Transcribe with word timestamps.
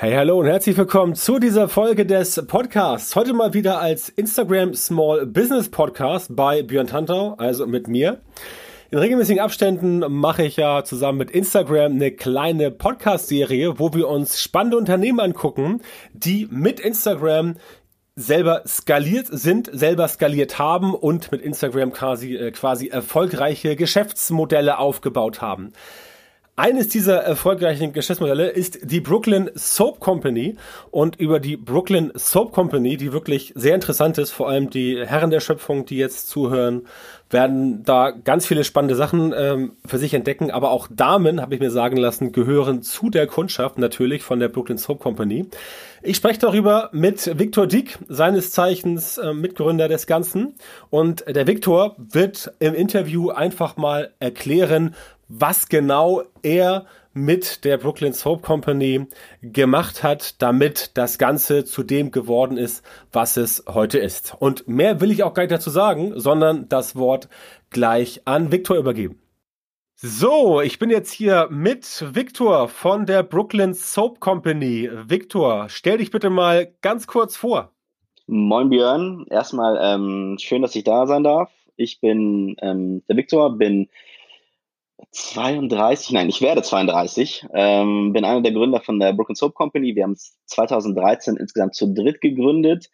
Hey, 0.00 0.14
hallo 0.14 0.38
und 0.38 0.46
herzlich 0.46 0.76
willkommen 0.76 1.16
zu 1.16 1.40
dieser 1.40 1.68
Folge 1.68 2.06
des 2.06 2.46
Podcasts. 2.46 3.16
Heute 3.16 3.32
mal 3.32 3.52
wieder 3.52 3.80
als 3.80 4.08
Instagram 4.08 4.72
Small 4.74 5.26
Business 5.26 5.68
Podcast 5.68 6.36
bei 6.36 6.62
Björn 6.62 6.86
Tantau, 6.86 7.34
also 7.34 7.66
mit 7.66 7.88
mir. 7.88 8.20
In 8.92 8.98
regelmäßigen 8.98 9.42
Abständen 9.42 10.04
mache 10.08 10.44
ich 10.44 10.56
ja 10.56 10.84
zusammen 10.84 11.18
mit 11.18 11.32
Instagram 11.32 11.94
eine 11.94 12.12
kleine 12.12 12.70
Podcast-Serie, 12.70 13.80
wo 13.80 13.92
wir 13.92 14.06
uns 14.06 14.40
spannende 14.40 14.76
Unternehmen 14.76 15.18
angucken, 15.18 15.80
die 16.12 16.46
mit 16.48 16.78
Instagram 16.78 17.56
selber 18.14 18.62
skaliert 18.68 19.26
sind, 19.28 19.68
selber 19.72 20.06
skaliert 20.06 20.60
haben 20.60 20.94
und 20.94 21.32
mit 21.32 21.42
Instagram 21.42 21.92
quasi, 21.92 22.36
äh, 22.36 22.52
quasi 22.52 22.86
erfolgreiche 22.86 23.74
Geschäftsmodelle 23.74 24.78
aufgebaut 24.78 25.42
haben. 25.42 25.72
Eines 26.58 26.88
dieser 26.88 27.18
erfolgreichen 27.18 27.92
Geschäftsmodelle 27.92 28.48
ist 28.48 28.80
die 28.82 29.00
Brooklyn 29.00 29.48
Soap 29.54 30.00
Company. 30.00 30.56
Und 30.90 31.14
über 31.14 31.38
die 31.38 31.56
Brooklyn 31.56 32.10
Soap 32.16 32.50
Company, 32.50 32.96
die 32.96 33.12
wirklich 33.12 33.52
sehr 33.54 33.76
interessant 33.76 34.18
ist, 34.18 34.32
vor 34.32 34.48
allem 34.48 34.68
die 34.68 35.00
Herren 35.06 35.30
der 35.30 35.38
Schöpfung, 35.38 35.86
die 35.86 35.98
jetzt 35.98 36.28
zuhören, 36.28 36.88
werden 37.30 37.84
da 37.84 38.10
ganz 38.10 38.44
viele 38.44 38.64
spannende 38.64 38.96
Sachen 38.96 39.32
ähm, 39.36 39.76
für 39.86 39.98
sich 39.98 40.14
entdecken, 40.14 40.50
aber 40.50 40.72
auch 40.72 40.88
Damen, 40.90 41.40
habe 41.40 41.54
ich 41.54 41.60
mir 41.60 41.70
sagen 41.70 41.96
lassen, 41.96 42.32
gehören 42.32 42.82
zu 42.82 43.08
der 43.08 43.28
Kundschaft 43.28 43.78
natürlich 43.78 44.22
von 44.24 44.40
der 44.40 44.48
Brooklyn 44.48 44.78
Soap 44.78 44.98
Company. 44.98 45.46
Ich 46.02 46.16
spreche 46.16 46.40
darüber 46.40 46.90
mit 46.92 47.38
Viktor 47.38 47.66
Dick, 47.66 47.98
seines 48.08 48.50
Zeichens 48.50 49.18
äh, 49.18 49.32
Mitgründer 49.32 49.88
des 49.88 50.06
Ganzen. 50.06 50.54
Und 50.90 51.24
der 51.28 51.46
Viktor 51.46 51.96
wird 51.98 52.52
im 52.58 52.74
Interview 52.74 53.30
einfach 53.30 53.76
mal 53.76 54.12
erklären, 54.18 54.94
was 55.28 55.68
genau 55.68 56.22
er 56.42 56.86
mit 57.14 57.64
der 57.64 57.78
Brooklyn 57.78 58.12
Soap 58.12 58.42
Company 58.42 59.06
gemacht 59.42 60.02
hat, 60.02 60.40
damit 60.40 60.96
das 60.96 61.18
Ganze 61.18 61.64
zu 61.64 61.82
dem 61.82 62.10
geworden 62.10 62.56
ist, 62.56 62.84
was 63.12 63.36
es 63.36 63.64
heute 63.68 63.98
ist. 63.98 64.36
Und 64.38 64.68
mehr 64.68 65.00
will 65.00 65.10
ich 65.10 65.22
auch 65.22 65.34
gar 65.34 65.42
nicht 65.42 65.52
dazu 65.52 65.70
sagen, 65.70 66.12
sondern 66.18 66.68
das 66.68 66.96
Wort 66.96 67.28
gleich 67.70 68.22
an 68.24 68.52
Viktor 68.52 68.76
übergeben. 68.76 69.20
So, 69.96 70.60
ich 70.60 70.78
bin 70.78 70.90
jetzt 70.90 71.10
hier 71.10 71.48
mit 71.50 72.04
Viktor 72.14 72.68
von 72.68 73.04
der 73.04 73.24
Brooklyn 73.24 73.74
Soap 73.74 74.20
Company. 74.20 74.88
Viktor, 74.92 75.68
stell 75.68 75.98
dich 75.98 76.12
bitte 76.12 76.30
mal 76.30 76.72
ganz 76.82 77.08
kurz 77.08 77.36
vor. 77.36 77.72
Moin 78.28 78.68
Björn, 78.68 79.26
erstmal 79.28 79.76
ähm, 79.82 80.36
schön, 80.38 80.62
dass 80.62 80.76
ich 80.76 80.84
da 80.84 81.06
sein 81.06 81.24
darf. 81.24 81.50
Ich 81.74 82.00
bin 82.00 82.54
ähm, 82.60 83.02
der 83.08 83.16
Viktor, 83.16 83.56
bin 83.56 83.88
32, 85.10 86.12
nein, 86.12 86.28
ich 86.28 86.40
werde 86.42 86.62
32, 86.62 87.46
ähm, 87.54 88.12
bin 88.12 88.24
einer 88.24 88.40
der 88.40 88.52
Gründer 88.52 88.80
von 88.80 88.98
der 88.98 89.12
Broken 89.12 89.36
Soap 89.36 89.54
Company. 89.54 89.94
Wir 89.94 90.04
haben 90.04 90.12
es 90.12 90.36
2013 90.46 91.36
insgesamt 91.36 91.74
zu 91.74 91.92
dritt 91.92 92.20
gegründet. 92.20 92.88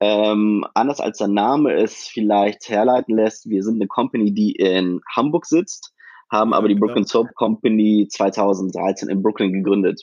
Ähm, 0.00 0.64
anders 0.74 1.00
als 1.00 1.18
der 1.18 1.28
Name 1.28 1.72
es 1.72 2.06
vielleicht 2.06 2.68
herleiten 2.68 3.16
lässt, 3.16 3.48
wir 3.48 3.64
sind 3.64 3.76
eine 3.76 3.88
Company, 3.88 4.32
die 4.32 4.52
in 4.52 5.00
Hamburg 5.14 5.46
sitzt, 5.46 5.92
haben 6.30 6.52
aber 6.52 6.68
die 6.68 6.76
Brooklyn 6.76 7.04
Soap 7.04 7.34
Company 7.34 8.06
2013 8.08 9.08
in 9.08 9.22
Brooklyn 9.22 9.52
gegründet. 9.52 10.02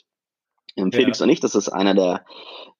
Ähm, 0.76 0.92
Felix 0.92 1.20
ja. 1.20 1.24
und 1.24 1.30
ich, 1.30 1.40
das 1.40 1.54
ist 1.54 1.70
einer 1.70 1.94
der, 1.94 2.24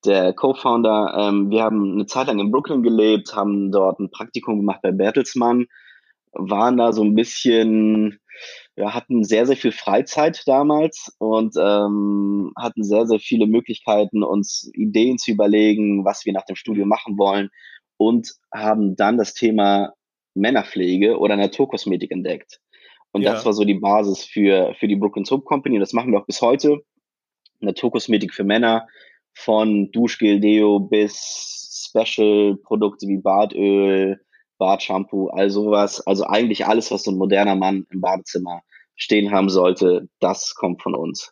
der 0.05 0.33
Co-Founder. 0.33 1.15
Ähm, 1.17 1.49
wir 1.49 1.63
haben 1.63 1.93
eine 1.93 2.05
Zeit 2.05 2.27
lang 2.27 2.39
in 2.39 2.51
Brooklyn 2.51 2.83
gelebt, 2.83 3.35
haben 3.35 3.71
dort 3.71 3.99
ein 3.99 4.11
Praktikum 4.11 4.57
gemacht 4.57 4.81
bei 4.83 4.91
Bertelsmann, 4.91 5.65
waren 6.33 6.77
da 6.77 6.93
so 6.93 7.03
ein 7.03 7.15
bisschen 7.15 8.19
wir 8.75 8.93
hatten 8.93 9.23
sehr, 9.23 9.45
sehr 9.45 9.57
viel 9.57 9.71
Freizeit 9.71 10.43
damals 10.45 11.13
und 11.19 11.55
ähm, 11.57 12.51
hatten 12.57 12.83
sehr, 12.83 13.07
sehr 13.07 13.19
viele 13.19 13.47
Möglichkeiten, 13.47 14.23
uns 14.23 14.69
Ideen 14.73 15.17
zu 15.17 15.31
überlegen, 15.31 16.05
was 16.05 16.25
wir 16.25 16.33
nach 16.33 16.45
dem 16.45 16.55
Studium 16.55 16.89
machen 16.89 17.17
wollen 17.17 17.49
und 17.97 18.33
haben 18.53 18.95
dann 18.95 19.17
das 19.17 19.33
Thema 19.33 19.93
Männerpflege 20.35 21.17
oder 21.17 21.35
Naturkosmetik 21.35 22.11
entdeckt. 22.11 22.59
Und 23.11 23.23
ja. 23.23 23.33
das 23.33 23.45
war 23.45 23.53
so 23.53 23.63
die 23.63 23.79
Basis 23.79 24.23
für, 24.23 24.75
für 24.75 24.87
die 24.87 24.95
Brooklyn 24.95 25.25
Soap 25.25 25.45
Company 25.45 25.75
und 25.75 25.81
das 25.81 25.93
machen 25.93 26.11
wir 26.11 26.19
auch 26.19 26.27
bis 26.27 26.41
heute. 26.41 26.81
Naturkosmetik 27.59 28.33
für 28.33 28.43
Männer 28.43 28.87
von 29.33 29.91
Duschgel, 29.91 30.39
Deo 30.39 30.79
bis 30.79 31.89
Special-Produkte 31.89 33.07
wie 33.07 33.17
Bartöl, 33.17 34.19
Bartshampoo, 34.57 35.27
all 35.29 35.49
sowas. 35.49 36.05
Also 36.05 36.25
eigentlich 36.25 36.65
alles, 36.65 36.91
was 36.91 37.03
so 37.03 37.11
ein 37.11 37.17
moderner 37.17 37.55
Mann 37.55 37.85
im 37.89 38.01
Badezimmer 38.01 38.61
stehen 38.95 39.31
haben 39.31 39.49
sollte, 39.49 40.09
das 40.19 40.55
kommt 40.55 40.81
von 40.81 40.95
uns. 40.95 41.31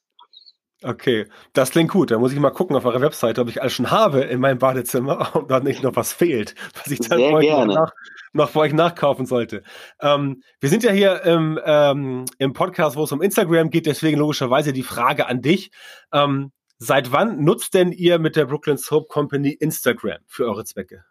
Okay, 0.84 1.26
das 1.54 1.72
klingt 1.72 1.90
gut. 1.90 2.12
Da 2.12 2.20
muss 2.20 2.32
ich 2.32 2.40
mal 2.40 2.52
gucken 2.52 2.76
auf 2.76 2.86
eurer 2.86 3.02
Webseite, 3.02 3.42
ob 3.42 3.50
ich 3.50 3.62
alles 3.62 3.74
schon 3.74 3.90
habe 3.90 4.22
in 4.22 4.40
meinem 4.40 4.60
Badezimmer 4.60 5.36
und 5.36 5.50
dann 5.50 5.64
nicht 5.64 5.82
noch 5.82 5.96
was 5.96 6.14
fehlt, 6.14 6.54
was 6.76 6.92
ich 6.92 7.00
dann. 7.00 7.20
Noch, 7.68 7.92
noch 8.34 8.50
für 8.50 8.60
euch 8.60 8.74
nachkaufen 8.74 9.26
sollte. 9.26 9.64
Ähm, 10.00 10.44
wir 10.60 10.70
sind 10.70 10.84
ja 10.84 10.92
hier 10.92 11.24
im, 11.24 11.60
ähm, 11.66 12.26
im 12.38 12.54
Podcast, 12.54 12.98
wo 12.98 13.04
es 13.04 13.12
um 13.12 13.22
Instagram 13.22 13.70
geht, 13.70 13.88
deswegen 13.88 14.20
logischerweise 14.20 14.74
die 14.74 14.84
Frage 14.84 15.28
an 15.28 15.42
dich. 15.42 15.72
Ähm, 16.14 16.52
seit 16.78 17.12
wann 17.12 17.44
nutzt 17.44 17.74
denn 17.74 17.92
ihr 17.92 18.20
mit 18.20 18.36
der 18.36 18.46
Brooklyn 18.46 18.78
Soap 18.78 19.08
Company 19.08 19.52
Instagram 19.52 20.20
für 20.28 20.46
eure 20.46 20.66
Zwecke? 20.66 21.06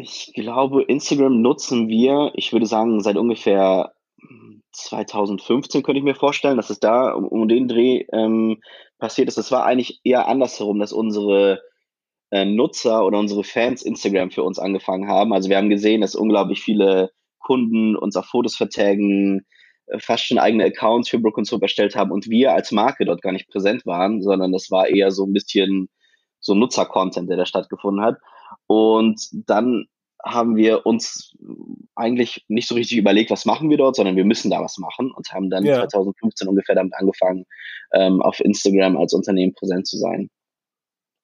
Ich 0.00 0.32
glaube, 0.32 0.84
Instagram 0.84 1.42
nutzen 1.42 1.88
wir, 1.88 2.30
ich 2.34 2.52
würde 2.52 2.66
sagen, 2.66 3.00
seit 3.00 3.16
ungefähr 3.16 3.94
2015 4.70 5.82
könnte 5.82 5.98
ich 5.98 6.04
mir 6.04 6.14
vorstellen, 6.14 6.56
dass 6.56 6.70
es 6.70 6.78
da 6.78 7.10
um, 7.10 7.26
um 7.26 7.48
den 7.48 7.66
Dreh 7.66 8.04
ähm, 8.12 8.60
passiert 9.00 9.26
ist. 9.26 9.38
Das 9.38 9.50
war 9.50 9.66
eigentlich 9.66 10.00
eher 10.04 10.28
andersherum, 10.28 10.78
dass 10.78 10.92
unsere 10.92 11.60
äh, 12.30 12.44
Nutzer 12.44 13.04
oder 13.04 13.18
unsere 13.18 13.42
Fans 13.42 13.82
Instagram 13.82 14.30
für 14.30 14.44
uns 14.44 14.60
angefangen 14.60 15.08
haben. 15.08 15.32
Also 15.32 15.48
wir 15.48 15.56
haben 15.56 15.68
gesehen, 15.68 16.00
dass 16.00 16.14
unglaublich 16.14 16.60
viele 16.60 17.10
Kunden 17.40 17.96
uns 17.96 18.14
auf 18.14 18.26
Fotos 18.26 18.54
vertagen, 18.54 19.46
äh, 19.86 19.98
fast 19.98 20.26
schon 20.26 20.38
eigene 20.38 20.64
Accounts 20.64 21.08
für 21.08 21.18
Brook 21.18 21.44
Soap 21.44 21.62
erstellt 21.62 21.96
haben 21.96 22.12
und 22.12 22.30
wir 22.30 22.52
als 22.52 22.70
Marke 22.70 23.04
dort 23.04 23.20
gar 23.20 23.32
nicht 23.32 23.48
präsent 23.48 23.84
waren, 23.84 24.22
sondern 24.22 24.52
das 24.52 24.70
war 24.70 24.86
eher 24.86 25.10
so 25.10 25.26
ein 25.26 25.32
bisschen 25.32 25.88
so 26.38 26.54
Nutzer-Content, 26.54 27.28
der 27.28 27.36
da 27.36 27.46
stattgefunden 27.46 28.04
hat. 28.04 28.18
Und 28.66 29.28
dann 29.32 29.86
haben 30.24 30.56
wir 30.56 30.84
uns 30.84 31.36
eigentlich 31.94 32.44
nicht 32.48 32.68
so 32.68 32.74
richtig 32.74 32.98
überlegt, 32.98 33.30
was 33.30 33.44
machen 33.44 33.70
wir 33.70 33.76
dort, 33.76 33.96
sondern 33.96 34.16
wir 34.16 34.24
müssen 34.24 34.50
da 34.50 34.60
was 34.60 34.78
machen 34.78 35.12
und 35.12 35.32
haben 35.32 35.48
dann 35.48 35.64
ja. 35.64 35.88
2015 35.88 36.48
ungefähr 36.48 36.74
damit 36.74 36.94
angefangen, 36.94 37.44
ähm, 37.94 38.20
auf 38.20 38.40
Instagram 38.40 38.96
als 38.96 39.12
Unternehmen 39.12 39.54
präsent 39.54 39.86
zu 39.86 39.96
sein. 39.96 40.28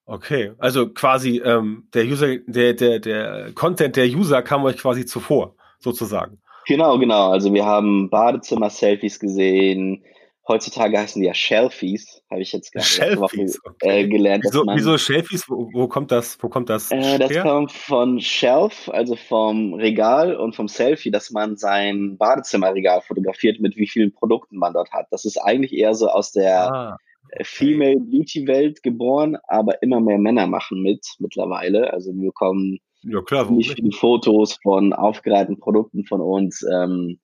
Okay, 0.06 0.52
also 0.58 0.90
quasi 0.90 1.40
ähm, 1.44 1.88
der 1.94 2.04
User, 2.04 2.36
der, 2.46 2.74
der, 2.74 3.00
der 3.00 3.52
Content 3.54 3.96
der 3.96 4.06
User 4.06 4.42
kam 4.42 4.64
euch 4.64 4.76
quasi 4.76 5.06
zuvor, 5.06 5.56
sozusagen. 5.78 6.40
Genau, 6.66 6.98
genau. 6.98 7.30
Also 7.30 7.52
wir 7.52 7.64
haben 7.64 8.10
Badezimmer-Selfies 8.10 9.18
gesehen, 9.18 10.04
Heutzutage 10.46 10.98
heißen 10.98 11.22
die 11.22 11.26
ja 11.26 11.32
Shelfies, 11.32 12.22
habe 12.30 12.42
ich 12.42 12.52
jetzt 12.52 12.70
gerade 12.70 13.18
Woche, 13.18 13.46
okay. 13.64 14.02
äh, 14.02 14.06
gelernt. 14.06 14.44
Wieso, 14.44 14.64
man, 14.64 14.76
wieso 14.76 14.98
Shelfies? 14.98 15.48
Wo, 15.48 15.70
wo, 15.72 15.88
kommt 15.88 16.12
das? 16.12 16.36
Wo 16.42 16.50
kommt 16.50 16.68
das? 16.68 16.90
Äh, 16.90 17.18
das 17.18 17.42
kommt 17.42 17.72
von 17.72 18.20
Shelf, 18.20 18.90
also 18.92 19.16
vom 19.16 19.72
Regal 19.72 20.36
und 20.36 20.54
vom 20.54 20.68
Selfie, 20.68 21.10
dass 21.10 21.30
man 21.30 21.56
sein 21.56 22.18
Badezimmerregal 22.18 23.00
fotografiert, 23.00 23.58
mit 23.60 23.76
wie 23.76 23.86
vielen 23.86 24.12
Produkten 24.12 24.58
man 24.58 24.74
dort 24.74 24.92
hat. 24.92 25.06
Das 25.10 25.24
ist 25.24 25.38
eigentlich 25.38 25.72
eher 25.72 25.94
so 25.94 26.08
aus 26.08 26.32
der 26.32 26.70
ah, 26.70 26.96
okay. 27.32 27.44
Female 27.44 28.00
Beauty 28.00 28.46
Welt 28.46 28.82
geboren, 28.82 29.38
aber 29.48 29.80
immer 29.82 30.00
mehr 30.00 30.18
Männer 30.18 30.46
machen 30.46 30.82
mit 30.82 31.06
mittlerweile. 31.20 31.90
Also 31.90 32.12
wir 32.14 32.26
bekommen 32.26 32.80
ja, 33.02 33.22
klar, 33.22 33.50
nicht 33.50 33.74
viele 33.74 33.92
Fotos 33.92 34.58
von 34.62 34.92
aufgereihten 34.92 35.58
Produkten 35.58 36.04
von 36.04 36.20
uns. 36.20 36.62
Ähm, 36.70 37.18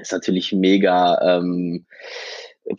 ist 0.00 0.12
natürlich 0.12 0.52
mega 0.52 1.38
ähm, 1.38 1.86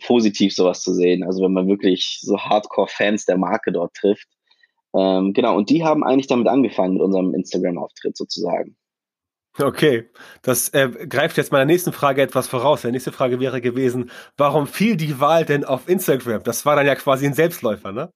positiv, 0.06 0.54
sowas 0.54 0.82
zu 0.82 0.92
sehen. 0.92 1.24
Also 1.24 1.42
wenn 1.42 1.52
man 1.52 1.68
wirklich 1.68 2.18
so 2.22 2.38
Hardcore-Fans 2.38 3.24
der 3.24 3.38
Marke 3.38 3.72
dort 3.72 3.94
trifft. 3.94 4.28
Ähm, 4.94 5.32
genau, 5.32 5.56
und 5.56 5.70
die 5.70 5.84
haben 5.84 6.04
eigentlich 6.04 6.26
damit 6.26 6.48
angefangen 6.48 6.94
mit 6.94 7.02
unserem 7.02 7.34
Instagram-Auftritt 7.34 8.16
sozusagen. 8.16 8.76
Okay, 9.60 10.08
das 10.42 10.68
äh, 10.68 10.88
greift 11.08 11.36
jetzt 11.36 11.50
meiner 11.50 11.64
nächsten 11.64 11.92
Frage 11.92 12.22
etwas 12.22 12.46
voraus. 12.46 12.82
Die 12.82 12.92
nächste 12.92 13.12
Frage 13.12 13.40
wäre 13.40 13.60
gewesen, 13.60 14.10
warum 14.36 14.66
fiel 14.66 14.96
die 14.96 15.20
Wahl 15.20 15.44
denn 15.44 15.64
auf 15.64 15.88
Instagram? 15.88 16.42
Das 16.44 16.64
war 16.64 16.76
dann 16.76 16.86
ja 16.86 16.94
quasi 16.94 17.26
ein 17.26 17.34
Selbstläufer, 17.34 17.90
ne? 17.90 18.12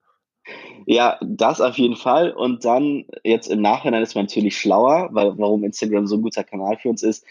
Ja, 0.87 1.19
das 1.21 1.61
auf 1.61 1.79
jeden 1.79 1.97
Fall. 1.97 2.33
Und 2.33 2.65
dann 2.65 3.05
jetzt 3.25 3.49
im 3.49 3.61
Nachhinein 3.61 4.03
ist 4.03 4.15
man 4.15 4.27
natürlich 4.27 4.57
schlauer, 4.57 5.09
weil 5.13 5.37
warum 5.39 5.65
Instagram 5.65 6.07
so 6.07 6.17
ein 6.17 6.23
guter 6.23 6.45
Kanal 6.45 6.77
für 6.79 6.89
uns 6.89 7.03
ist. 7.03 7.25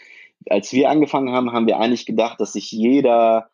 Als 0.48 0.72
wir 0.72 0.90
angefangen 0.90 1.32
haben, 1.32 1.52
haben 1.52 1.66
wir 1.66 1.78
eigentlich 1.78 2.06
gedacht, 2.06 2.40
dass 2.40 2.52
sich 2.52 2.70
jeder 2.70 3.48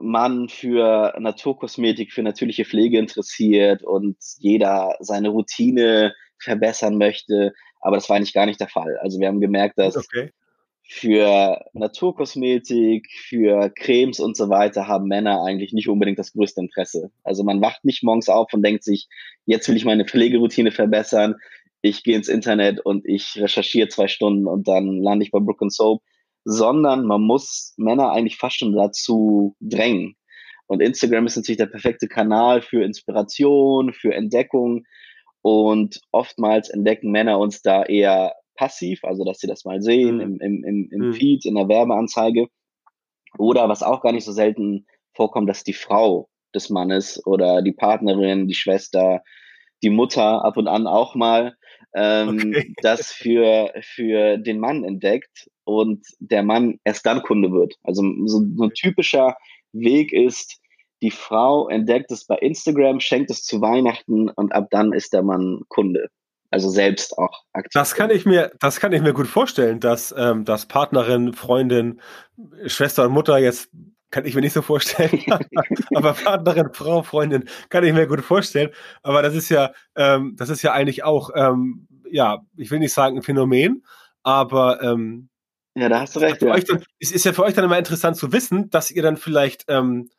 Mann 0.00 0.48
für 0.48 1.14
Naturkosmetik, 1.18 2.12
für 2.12 2.22
natürliche 2.22 2.64
Pflege 2.64 2.98
interessiert 2.98 3.82
und 3.82 4.16
jeder 4.38 4.96
seine 5.00 5.28
Routine 5.28 6.14
verbessern 6.38 6.98
möchte. 6.98 7.52
Aber 7.80 7.96
das 7.96 8.08
war 8.08 8.16
eigentlich 8.16 8.34
gar 8.34 8.46
nicht 8.46 8.60
der 8.60 8.68
Fall. 8.68 8.98
Also 9.00 9.20
wir 9.20 9.28
haben 9.28 9.40
gemerkt, 9.40 9.78
dass 9.78 9.96
okay. 9.96 10.30
für 10.82 11.64
Naturkosmetik, 11.72 13.08
für 13.12 13.70
Cremes 13.70 14.18
und 14.18 14.36
so 14.36 14.48
weiter 14.48 14.88
haben 14.88 15.06
Männer 15.06 15.42
eigentlich 15.44 15.72
nicht 15.72 15.88
unbedingt 15.88 16.18
das 16.18 16.32
größte 16.32 16.60
Interesse. 16.60 17.10
Also 17.22 17.44
man 17.44 17.60
wacht 17.60 17.84
nicht 17.84 18.02
morgens 18.02 18.28
auf 18.28 18.52
und 18.52 18.64
denkt 18.64 18.84
sich, 18.84 19.08
jetzt 19.46 19.68
will 19.68 19.76
ich 19.76 19.84
meine 19.84 20.04
Pflegeroutine 20.04 20.72
verbessern. 20.72 21.36
Ich 21.82 22.04
gehe 22.04 22.16
ins 22.16 22.28
Internet 22.28 22.80
und 22.80 23.06
ich 23.06 23.36
recherchiere 23.36 23.88
zwei 23.88 24.08
Stunden 24.08 24.46
und 24.46 24.68
dann 24.68 25.02
lande 25.02 25.24
ich 25.24 25.32
bei 25.32 25.40
Brook 25.40 25.60
Soap, 25.68 26.02
sondern 26.44 27.06
man 27.06 27.22
muss 27.22 27.74
Männer 27.76 28.12
eigentlich 28.12 28.38
fast 28.38 28.58
schon 28.58 28.74
dazu 28.74 29.56
drängen. 29.60 30.16
Und 30.66 30.80
Instagram 30.80 31.26
ist 31.26 31.36
natürlich 31.36 31.58
der 31.58 31.66
perfekte 31.66 32.08
Kanal 32.08 32.62
für 32.62 32.84
Inspiration, 32.84 33.92
für 33.92 34.14
Entdeckung. 34.14 34.84
Und 35.42 36.00
oftmals 36.12 36.70
entdecken 36.70 37.10
Männer 37.10 37.38
uns 37.38 37.62
da 37.62 37.82
eher 37.82 38.34
passiv, 38.54 39.04
also 39.04 39.24
dass 39.24 39.38
sie 39.38 39.48
das 39.48 39.64
mal 39.64 39.82
sehen 39.82 40.16
mhm. 40.16 40.20
im, 40.20 40.40
im, 40.40 40.64
im, 40.64 40.88
im 40.92 41.08
mhm. 41.08 41.12
Feed, 41.14 41.44
in 41.44 41.56
der 41.56 41.68
Werbeanzeige. 41.68 42.46
Oder 43.38 43.68
was 43.68 43.82
auch 43.82 44.02
gar 44.02 44.12
nicht 44.12 44.24
so 44.24 44.32
selten 44.32 44.86
vorkommt, 45.14 45.48
dass 45.48 45.64
die 45.64 45.72
Frau 45.72 46.28
des 46.54 46.70
Mannes 46.70 47.20
oder 47.26 47.62
die 47.62 47.72
Partnerin, 47.72 48.46
die 48.46 48.54
Schwester, 48.54 49.22
die 49.82 49.90
Mutter 49.90 50.44
ab 50.44 50.56
und 50.56 50.68
an 50.68 50.86
auch 50.86 51.14
mal 51.14 51.56
ähm, 51.94 52.52
okay. 52.54 52.74
das 52.82 53.12
für, 53.12 53.72
für 53.80 54.38
den 54.38 54.58
Mann 54.58 54.84
entdeckt 54.84 55.50
und 55.64 56.06
der 56.18 56.42
Mann 56.42 56.78
erst 56.84 57.06
dann 57.06 57.22
Kunde 57.22 57.52
wird. 57.52 57.76
Also 57.82 58.02
so, 58.26 58.42
so 58.56 58.64
ein 58.64 58.74
typischer 58.74 59.36
Weg 59.72 60.12
ist, 60.12 60.60
die 61.02 61.10
Frau 61.10 61.68
entdeckt 61.68 62.10
es 62.12 62.26
bei 62.26 62.36
Instagram, 62.36 63.00
schenkt 63.00 63.30
es 63.30 63.44
zu 63.44 63.60
Weihnachten 63.60 64.28
und 64.30 64.52
ab 64.52 64.68
dann 64.70 64.92
ist 64.92 65.12
der 65.12 65.22
Mann 65.22 65.62
Kunde 65.68 66.08
also 66.52 66.68
selbst 66.68 67.18
auch 67.18 67.44
aktiv. 67.52 67.72
Das 67.72 67.94
kann 67.94 68.10
ich 68.10 68.26
mir, 68.26 68.52
das 68.60 68.78
kann 68.78 68.92
ich 68.92 69.00
mir 69.00 69.14
gut 69.14 69.26
vorstellen, 69.26 69.80
dass, 69.80 70.14
ähm, 70.16 70.44
dass 70.44 70.66
Partnerin, 70.66 71.32
Freundin, 71.32 72.00
Schwester 72.66 73.06
und 73.06 73.12
Mutter 73.12 73.38
jetzt 73.38 73.70
kann 74.12 74.24
ich 74.24 74.36
mir 74.36 74.40
nicht 74.42 74.52
so 74.52 74.62
vorstellen, 74.62 75.20
aber 75.94 76.12
Partnerin, 76.12 76.72
Frau, 76.72 77.02
Freundin 77.02 77.48
kann 77.68 77.82
ich 77.82 77.92
mir 77.92 78.06
gut 78.06 78.20
vorstellen. 78.20 78.70
Aber 79.02 79.22
das 79.22 79.34
ist 79.34 79.48
ja, 79.48 79.72
ähm, 79.96 80.36
das 80.36 80.48
ist 80.48 80.62
ja 80.62 80.72
eigentlich 80.72 81.02
auch, 81.02 81.30
ähm, 81.34 81.88
ja, 82.08 82.42
ich 82.56 82.70
will 82.70 82.78
nicht 82.78 82.92
sagen 82.92 83.16
ein 83.16 83.22
Phänomen, 83.22 83.84
aber 84.22 84.80
ähm, 84.82 85.28
ja, 85.74 85.88
da 85.88 86.00
hast 86.00 86.14
du 86.14 86.20
recht. 86.20 86.42
Ja. 86.42 86.56
Dann, 86.56 86.84
es 87.00 87.10
ist 87.10 87.24
ja 87.24 87.32
für 87.32 87.42
euch 87.42 87.54
dann 87.54 87.64
immer 87.64 87.78
interessant 87.78 88.16
zu 88.16 88.30
wissen, 88.30 88.68
dass 88.70 88.90
ihr 88.90 89.02
dann 89.02 89.16
vielleicht 89.16 89.64
ähm, 89.68 90.10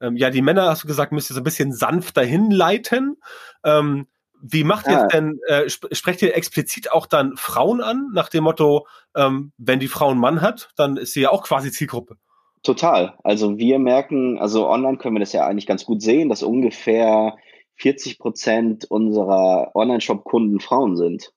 ähm, 0.00 0.16
ja, 0.16 0.30
die 0.30 0.42
Männer, 0.42 0.68
hast 0.68 0.84
du 0.84 0.88
gesagt, 0.88 1.12
müsst 1.12 1.30
ihr 1.30 1.34
so 1.34 1.40
ein 1.40 1.44
bisschen 1.44 1.72
sanft 1.72 2.16
dahin 2.16 2.50
leiten. 2.50 3.16
Ähm, 3.64 4.06
wie 4.42 4.64
macht 4.64 4.86
ihr 4.86 5.04
ah. 5.04 5.06
denn, 5.06 5.38
äh, 5.48 5.64
sp 5.72 5.88
sprecht 5.92 6.20
ihr 6.20 6.36
explizit 6.36 6.92
auch 6.92 7.06
dann 7.06 7.36
Frauen 7.36 7.80
an, 7.80 8.10
nach 8.12 8.28
dem 8.28 8.44
Motto, 8.44 8.86
ähm, 9.14 9.52
wenn 9.56 9.80
die 9.80 9.88
Frau 9.88 10.10
einen 10.10 10.20
Mann 10.20 10.42
hat, 10.42 10.70
dann 10.76 10.96
ist 10.96 11.14
sie 11.14 11.22
ja 11.22 11.30
auch 11.30 11.44
quasi 11.44 11.72
Zielgruppe? 11.72 12.16
Total. 12.64 13.14
Also 13.22 13.58
wir 13.58 13.78
merken, 13.78 14.38
also 14.38 14.66
online 14.68 14.96
können 14.96 15.14
wir 15.14 15.20
das 15.20 15.34
ja 15.34 15.46
eigentlich 15.46 15.66
ganz 15.66 15.84
gut 15.84 16.00
sehen, 16.00 16.30
dass 16.30 16.42
ungefähr 16.42 17.36
40 17.76 18.18
Prozent 18.18 18.86
unserer 18.90 19.70
Online-Shop-Kunden 19.74 20.60
Frauen 20.60 20.96
sind. 20.96 21.30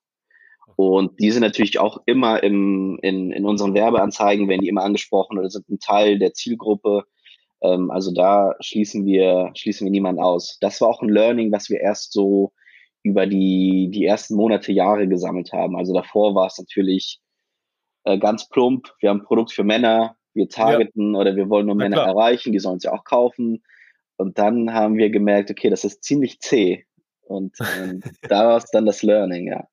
Und 0.76 1.20
die 1.20 1.30
sind 1.30 1.42
natürlich 1.42 1.78
auch 1.80 1.98
immer 2.06 2.42
im, 2.42 2.98
in, 3.02 3.30
in 3.30 3.44
unseren 3.44 3.74
Werbeanzeigen, 3.74 4.48
werden 4.48 4.62
die 4.62 4.68
immer 4.68 4.84
angesprochen 4.84 5.38
oder 5.38 5.50
sind 5.50 5.68
ein 5.68 5.80
Teil 5.80 6.18
der 6.18 6.32
Zielgruppe. 6.32 7.04
Ähm, 7.60 7.90
also 7.90 8.10
da 8.14 8.54
schließen 8.60 9.04
wir, 9.04 9.50
schließen 9.54 9.84
wir 9.84 9.90
niemanden 9.90 10.22
aus. 10.22 10.56
Das 10.60 10.80
war 10.80 10.88
auch 10.88 11.02
ein 11.02 11.10
Learning, 11.10 11.52
was 11.52 11.68
wir 11.68 11.80
erst 11.80 12.12
so 12.12 12.52
über 13.02 13.26
die, 13.26 13.90
die 13.92 14.06
ersten 14.06 14.34
Monate, 14.34 14.72
Jahre 14.72 15.08
gesammelt 15.08 15.52
haben. 15.52 15.76
Also 15.76 15.92
davor 15.92 16.34
war 16.34 16.46
es 16.46 16.58
natürlich 16.58 17.20
äh, 18.04 18.18
ganz 18.18 18.48
plump. 18.48 18.94
Wir 19.00 19.10
haben 19.10 19.20
ein 19.20 19.26
Produkt 19.26 19.52
für 19.52 19.64
Männer, 19.64 20.17
wir 20.38 20.48
targeten 20.48 21.14
ja. 21.14 21.20
oder 21.20 21.36
wir 21.36 21.50
wollen 21.50 21.66
nur 21.66 21.74
ja, 21.74 21.84
Männer 21.84 21.96
klar. 21.96 22.08
erreichen, 22.08 22.52
die 22.52 22.58
sollen 22.58 22.78
es 22.78 22.84
ja 22.84 22.92
auch 22.92 23.04
kaufen. 23.04 23.62
Und 24.16 24.38
dann 24.38 24.72
haben 24.72 24.96
wir 24.96 25.10
gemerkt, 25.10 25.50
okay, 25.50 25.68
das 25.68 25.84
ist 25.84 26.02
ziemlich 26.02 26.40
zäh. 26.40 26.86
Und 27.20 27.56
ähm, 27.78 28.02
daraus 28.22 28.64
dann 28.70 28.86
das 28.86 29.02
Learning, 29.02 29.48
ja. 29.48 29.68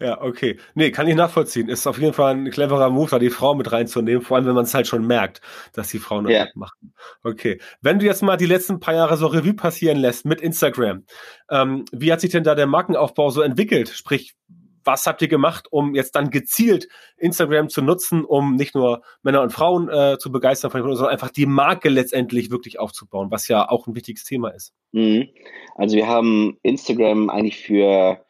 Ja, 0.00 0.20
okay. 0.20 0.58
Nee, 0.74 0.90
kann 0.90 1.06
ich 1.06 1.14
nachvollziehen. 1.14 1.68
Ist 1.68 1.86
auf 1.86 1.98
jeden 1.98 2.12
Fall 2.12 2.34
ein 2.34 2.50
cleverer 2.50 2.90
Move, 2.90 3.10
da 3.10 3.18
die 3.20 3.30
Frau 3.30 3.54
mit 3.54 3.70
reinzunehmen, 3.70 4.20
vor 4.20 4.36
allem 4.36 4.46
wenn 4.46 4.54
man 4.54 4.64
es 4.64 4.74
halt 4.74 4.88
schon 4.88 5.06
merkt, 5.06 5.40
dass 5.74 5.88
die 5.88 6.00
Frauen 6.00 6.24
das 6.24 6.32
ja. 6.32 6.46
machen. 6.54 6.92
Okay. 7.22 7.60
Wenn 7.82 8.00
du 8.00 8.06
jetzt 8.06 8.22
mal 8.22 8.36
die 8.36 8.46
letzten 8.46 8.80
paar 8.80 8.94
Jahre 8.94 9.16
so 9.16 9.28
Revue 9.28 9.54
passieren 9.54 9.98
lässt 9.98 10.24
mit 10.24 10.40
Instagram, 10.40 11.04
ähm, 11.50 11.84
wie 11.92 12.12
hat 12.12 12.20
sich 12.20 12.30
denn 12.30 12.42
da 12.42 12.56
der 12.56 12.66
Markenaufbau 12.66 13.30
so 13.30 13.42
entwickelt? 13.42 13.90
Sprich, 13.90 14.34
was 14.84 15.06
habt 15.06 15.22
ihr 15.22 15.28
gemacht, 15.28 15.68
um 15.70 15.94
jetzt 15.94 16.14
dann 16.16 16.30
gezielt 16.30 16.88
Instagram 17.16 17.68
zu 17.68 17.82
nutzen, 17.82 18.24
um 18.24 18.56
nicht 18.56 18.74
nur 18.74 19.02
Männer 19.22 19.42
und 19.42 19.52
Frauen 19.52 19.88
äh, 19.88 20.18
zu 20.18 20.32
begeistern, 20.32 20.70
sondern 20.70 21.06
einfach 21.06 21.30
die 21.30 21.46
Marke 21.46 21.88
letztendlich 21.88 22.50
wirklich 22.50 22.78
aufzubauen, 22.78 23.30
was 23.30 23.48
ja 23.48 23.68
auch 23.68 23.86
ein 23.86 23.94
wichtiges 23.94 24.24
Thema 24.24 24.50
ist? 24.50 24.72
Mhm. 24.92 25.28
Also 25.74 25.96
wir 25.96 26.06
haben 26.06 26.58
Instagram 26.62 27.30
eigentlich 27.30 27.58
für 27.58 28.24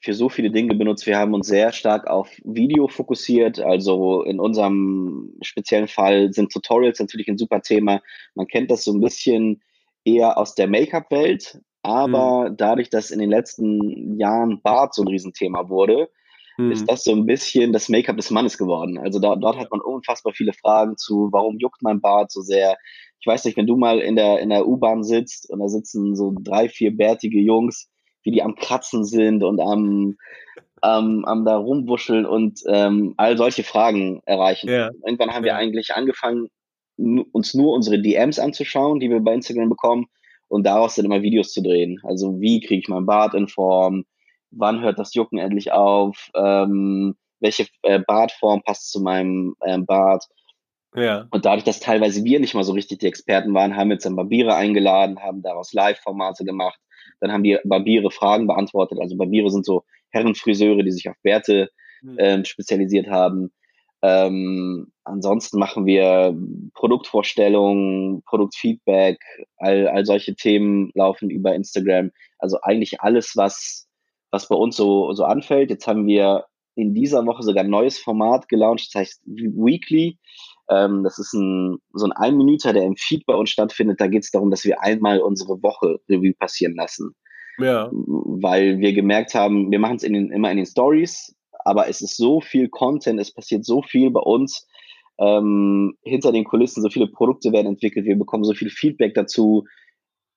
für 0.00 0.14
so 0.14 0.28
viele 0.28 0.50
Dinge 0.50 0.74
benutzt. 0.74 1.06
Wir 1.06 1.18
haben 1.18 1.34
uns 1.34 1.48
sehr 1.48 1.72
stark 1.72 2.06
auf 2.06 2.30
Video 2.44 2.86
fokussiert. 2.86 3.58
Also 3.58 4.22
in 4.22 4.38
unserem 4.38 5.32
speziellen 5.42 5.88
Fall 5.88 6.32
sind 6.32 6.52
Tutorials 6.52 7.00
natürlich 7.00 7.28
ein 7.28 7.38
super 7.38 7.62
Thema. 7.62 8.00
Man 8.34 8.46
kennt 8.46 8.70
das 8.70 8.84
so 8.84 8.92
ein 8.92 9.00
bisschen 9.00 9.60
eher 10.04 10.38
aus 10.38 10.54
der 10.54 10.68
Make-up-Welt, 10.68 11.60
aber 11.88 12.50
mhm. 12.50 12.56
dadurch, 12.58 12.90
dass 12.90 13.10
in 13.10 13.18
den 13.18 13.30
letzten 13.30 14.20
Jahren 14.20 14.60
Bart 14.60 14.94
so 14.94 15.02
ein 15.02 15.08
Riesenthema 15.08 15.70
wurde, 15.70 16.10
mhm. 16.58 16.70
ist 16.70 16.84
das 16.86 17.02
so 17.02 17.12
ein 17.12 17.24
bisschen 17.24 17.72
das 17.72 17.88
Make-up 17.88 18.16
des 18.16 18.30
Mannes 18.30 18.58
geworden. 18.58 18.98
Also 18.98 19.18
da, 19.18 19.36
dort 19.36 19.56
hat 19.56 19.70
man 19.70 19.80
unfassbar 19.80 20.34
viele 20.34 20.52
Fragen 20.52 20.98
zu, 20.98 21.30
warum 21.32 21.58
juckt 21.58 21.80
mein 21.80 22.02
Bart 22.02 22.30
so 22.30 22.42
sehr? 22.42 22.76
Ich 23.20 23.26
weiß 23.26 23.46
nicht, 23.46 23.56
wenn 23.56 23.66
du 23.66 23.76
mal 23.76 24.00
in 24.00 24.16
der, 24.16 24.40
in 24.40 24.50
der 24.50 24.68
U-Bahn 24.68 25.02
sitzt 25.02 25.48
und 25.50 25.60
da 25.60 25.68
sitzen 25.68 26.14
so 26.14 26.34
drei, 26.38 26.68
vier 26.68 26.94
bärtige 26.94 27.40
Jungs, 27.40 27.88
wie 28.22 28.32
die 28.32 28.42
am 28.42 28.54
Kratzen 28.54 29.04
sind 29.04 29.42
und 29.42 29.58
am, 29.58 30.16
am, 30.82 31.24
am 31.24 31.44
da 31.46 31.56
rumwuscheln 31.56 32.26
und 32.26 32.60
ähm, 32.68 33.14
all 33.16 33.38
solche 33.38 33.64
Fragen 33.64 34.20
erreichen. 34.26 34.68
Ja. 34.68 34.90
Irgendwann 35.06 35.30
haben 35.30 35.46
ja. 35.46 35.54
wir 35.54 35.56
eigentlich 35.56 35.94
angefangen, 35.94 36.48
uns 36.98 37.54
nur 37.54 37.72
unsere 37.72 37.98
DMs 38.02 38.38
anzuschauen, 38.38 39.00
die 39.00 39.08
wir 39.08 39.20
bei 39.20 39.32
Instagram 39.32 39.70
bekommen 39.70 40.08
und 40.48 40.64
daraus 40.64 40.94
dann 40.94 41.04
immer 41.04 41.22
Videos 41.22 41.52
zu 41.52 41.62
drehen. 41.62 42.00
Also 42.02 42.40
wie 42.40 42.60
kriege 42.60 42.80
ich 42.80 42.88
mein 42.88 43.06
Bart 43.06 43.34
in 43.34 43.48
Form? 43.48 44.04
Wann 44.50 44.80
hört 44.80 44.98
das 44.98 45.14
Jucken 45.14 45.38
endlich 45.38 45.72
auf? 45.72 46.30
Ähm, 46.34 47.16
welche 47.40 47.66
äh, 47.82 48.00
Bartform 48.00 48.62
passt 48.62 48.90
zu 48.90 49.00
meinem 49.00 49.54
ähm, 49.64 49.86
Bart? 49.86 50.24
Ja. 50.94 51.26
Und 51.30 51.44
dadurch, 51.44 51.64
dass 51.64 51.80
teilweise 51.80 52.24
wir 52.24 52.40
nicht 52.40 52.54
mal 52.54 52.64
so 52.64 52.72
richtig 52.72 52.98
die 52.98 53.06
Experten 53.06 53.54
waren, 53.54 53.76
haben 53.76 53.88
wir 53.88 53.94
jetzt 53.94 54.06
dann 54.06 54.16
Barbiere 54.16 54.54
eingeladen, 54.54 55.20
haben 55.20 55.42
daraus 55.42 55.72
Live-Formate 55.72 56.44
gemacht 56.44 56.78
dann 57.20 57.32
haben 57.32 57.42
die 57.42 57.58
Barbiere 57.64 58.10
Fragen 58.10 58.46
beantwortet. 58.46 58.98
Also 59.00 59.16
Barbiere 59.16 59.50
sind 59.50 59.64
so 59.64 59.84
Herrenfriseure, 60.10 60.82
die 60.82 60.92
sich 60.92 61.08
auf 61.08 61.16
Bärte 61.22 61.70
mhm. 62.02 62.16
ähm, 62.18 62.44
spezialisiert 62.44 63.08
haben. 63.08 63.52
Ähm, 64.02 64.92
ansonsten 65.04 65.58
machen 65.58 65.86
wir 65.86 66.36
Produktvorstellungen, 66.74 68.22
Produktfeedback, 68.22 69.18
all, 69.56 69.88
all 69.88 70.06
solche 70.06 70.34
Themen 70.34 70.90
laufen 70.94 71.30
über 71.30 71.54
Instagram. 71.54 72.10
Also 72.38 72.58
eigentlich 72.62 73.00
alles, 73.00 73.36
was, 73.36 73.88
was 74.30 74.48
bei 74.48 74.54
uns 74.54 74.76
so, 74.76 75.12
so 75.12 75.24
anfällt. 75.24 75.70
Jetzt 75.70 75.86
haben 75.86 76.06
wir 76.06 76.44
in 76.76 76.94
dieser 76.94 77.26
Woche 77.26 77.42
sogar 77.42 77.64
ein 77.64 77.70
neues 77.70 77.98
Format 77.98 78.48
gelauncht, 78.48 78.94
das 78.94 79.00
heißt 79.00 79.22
Weekly. 79.26 80.16
Ähm, 80.70 81.02
das 81.02 81.18
ist 81.18 81.32
ein, 81.32 81.78
so 81.92 82.06
ein 82.06 82.12
Ein-Minüter, 82.12 82.72
der 82.72 82.84
im 82.84 82.96
Feed 82.96 83.26
bei 83.26 83.34
uns 83.34 83.50
stattfindet. 83.50 84.00
Da 84.00 84.06
geht 84.06 84.22
es 84.22 84.30
darum, 84.30 84.50
dass 84.50 84.64
wir 84.64 84.80
einmal 84.80 85.20
unsere 85.20 85.60
Woche 85.62 85.98
Revue 86.08 86.34
passieren 86.34 86.76
lassen. 86.76 87.16
Ja. 87.58 87.90
Weil 87.92 88.78
wir 88.78 88.92
gemerkt 88.92 89.34
haben, 89.34 89.72
wir 89.72 89.80
machen 89.80 89.96
es 89.96 90.04
immer 90.04 90.50
in 90.50 90.56
den 90.56 90.66
Stories, 90.66 91.34
aber 91.68 91.88
es 91.88 92.00
ist 92.00 92.16
so 92.16 92.40
viel 92.40 92.68
Content, 92.68 93.20
es 93.20 93.32
passiert 93.32 93.64
so 93.64 93.82
viel 93.82 94.10
bei 94.10 94.20
uns. 94.20 94.66
Ähm, 95.18 95.96
hinter 96.02 96.32
den 96.32 96.44
Kulissen, 96.44 96.82
so 96.82 96.88
viele 96.88 97.08
Produkte 97.08 97.52
werden 97.52 97.66
entwickelt, 97.66 98.06
wir 98.06 98.16
bekommen 98.16 98.44
so 98.44 98.54
viel 98.54 98.70
Feedback 98.70 99.14
dazu, 99.14 99.64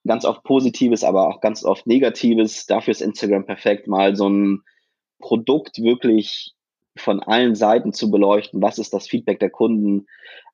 ganz 0.05 0.25
oft 0.25 0.43
Positives, 0.43 1.03
aber 1.03 1.27
auch 1.27 1.39
ganz 1.39 1.63
oft 1.63 1.87
Negatives. 1.87 2.65
Dafür 2.65 2.91
ist 2.91 3.01
Instagram 3.01 3.45
perfekt, 3.45 3.87
mal 3.87 4.15
so 4.15 4.27
ein 4.27 4.61
Produkt 5.19 5.81
wirklich 5.81 6.53
von 6.97 7.21
allen 7.21 7.55
Seiten 7.55 7.93
zu 7.93 8.11
beleuchten, 8.11 8.61
was 8.61 8.79
ist 8.79 8.93
das 8.93 9.07
Feedback 9.07 9.39
der 9.39 9.51
Kunden 9.51 10.07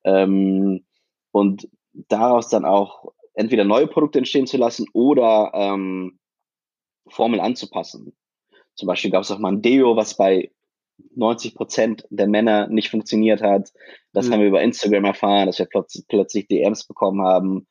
ähm, 0.04 0.84
und 1.32 1.68
daraus 2.08 2.48
dann 2.48 2.64
auch 2.64 3.12
entweder 3.34 3.64
neue 3.64 3.86
Produkte 3.86 4.18
entstehen 4.18 4.46
zu 4.46 4.56
lassen 4.56 4.86
oder 4.92 5.50
ähm, 5.54 6.18
Formeln 7.08 7.40
anzupassen. 7.40 8.12
Zum 8.74 8.86
Beispiel 8.86 9.10
gab 9.10 9.22
es 9.22 9.30
auch 9.30 9.38
mal 9.38 9.52
ein 9.52 9.62
Deo, 9.62 9.96
was 9.96 10.16
bei 10.16 10.52
90 11.14 11.54
Prozent 11.54 12.06
der 12.10 12.28
Männer 12.28 12.68
nicht 12.68 12.90
funktioniert 12.90 13.42
hat. 13.42 13.72
Das 14.12 14.28
mhm. 14.28 14.32
haben 14.32 14.40
wir 14.40 14.48
über 14.48 14.62
Instagram 14.62 15.04
erfahren, 15.04 15.46
dass 15.46 15.58
wir 15.58 15.66
plötzlich, 15.66 16.06
plötzlich 16.08 16.48
DMs 16.48 16.86
bekommen 16.86 17.22
haben. 17.22 17.66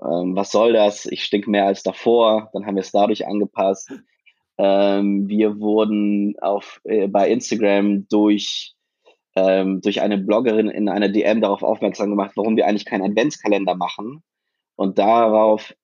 Ähm, 0.00 0.36
was 0.36 0.50
soll 0.50 0.72
das? 0.72 1.06
Ich 1.06 1.24
stink 1.24 1.48
mehr 1.48 1.66
als 1.66 1.82
davor. 1.82 2.50
Dann 2.52 2.66
haben 2.66 2.76
wir 2.76 2.82
es 2.82 2.92
dadurch 2.92 3.26
angepasst. 3.26 3.92
Ähm, 4.58 5.28
wir 5.28 5.60
wurden 5.60 6.36
auf, 6.40 6.80
äh, 6.84 7.08
bei 7.08 7.30
Instagram 7.30 8.06
durch 8.08 8.74
ähm, 9.38 9.80
durch 9.80 10.00
eine 10.00 10.18
Bloggerin 10.18 10.68
in 10.68 10.88
einer 10.88 11.08
DM 11.08 11.40
darauf 11.40 11.62
aufmerksam 11.62 12.10
gemacht, 12.10 12.32
warum 12.34 12.56
wir 12.56 12.66
eigentlich 12.66 12.84
keinen 12.84 13.08
Adventskalender 13.10 13.74
machen. 13.74 14.22
Und 14.74 14.98
darauf 14.98 15.74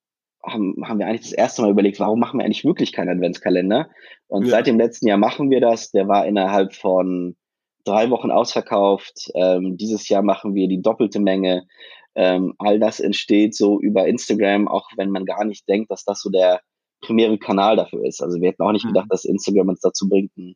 haben, 0.46 0.74
haben 0.84 0.98
wir 0.98 1.06
eigentlich 1.06 1.22
das 1.22 1.32
erste 1.32 1.62
Mal 1.62 1.70
überlegt, 1.70 2.00
warum 2.00 2.20
machen 2.20 2.38
wir 2.38 2.44
eigentlich 2.44 2.64
wirklich 2.64 2.92
keinen 2.92 3.10
Adventskalender? 3.10 3.88
Und 4.28 4.44
ja. 4.44 4.50
seit 4.50 4.66
dem 4.66 4.78
letzten 4.78 5.08
Jahr 5.08 5.18
machen 5.18 5.50
wir 5.50 5.60
das. 5.60 5.90
Der 5.90 6.08
war 6.08 6.26
innerhalb 6.26 6.74
von 6.74 7.36
drei 7.84 8.10
Wochen 8.10 8.30
ausverkauft. 8.30 9.30
Ähm, 9.34 9.76
dieses 9.76 10.08
Jahr 10.08 10.22
machen 10.22 10.54
wir 10.54 10.68
die 10.68 10.82
doppelte 10.82 11.20
Menge. 11.20 11.66
Ähm, 12.14 12.54
all 12.58 12.78
das 12.78 13.00
entsteht 13.00 13.54
so 13.54 13.80
über 13.80 14.06
Instagram, 14.06 14.68
auch 14.68 14.88
wenn 14.96 15.10
man 15.10 15.24
gar 15.24 15.44
nicht 15.44 15.68
denkt, 15.68 15.90
dass 15.90 16.04
das 16.04 16.20
so 16.20 16.30
der 16.30 16.60
primäre 17.00 17.38
Kanal 17.38 17.76
dafür 17.76 18.04
ist. 18.04 18.22
Also 18.22 18.40
wir 18.40 18.48
hätten 18.48 18.62
auch 18.62 18.72
nicht 18.72 18.84
mhm. 18.84 18.90
gedacht, 18.90 19.08
dass 19.10 19.24
Instagram 19.24 19.68
uns 19.68 19.80
dazu 19.80 20.08
bringt, 20.08 20.32
einen 20.36 20.54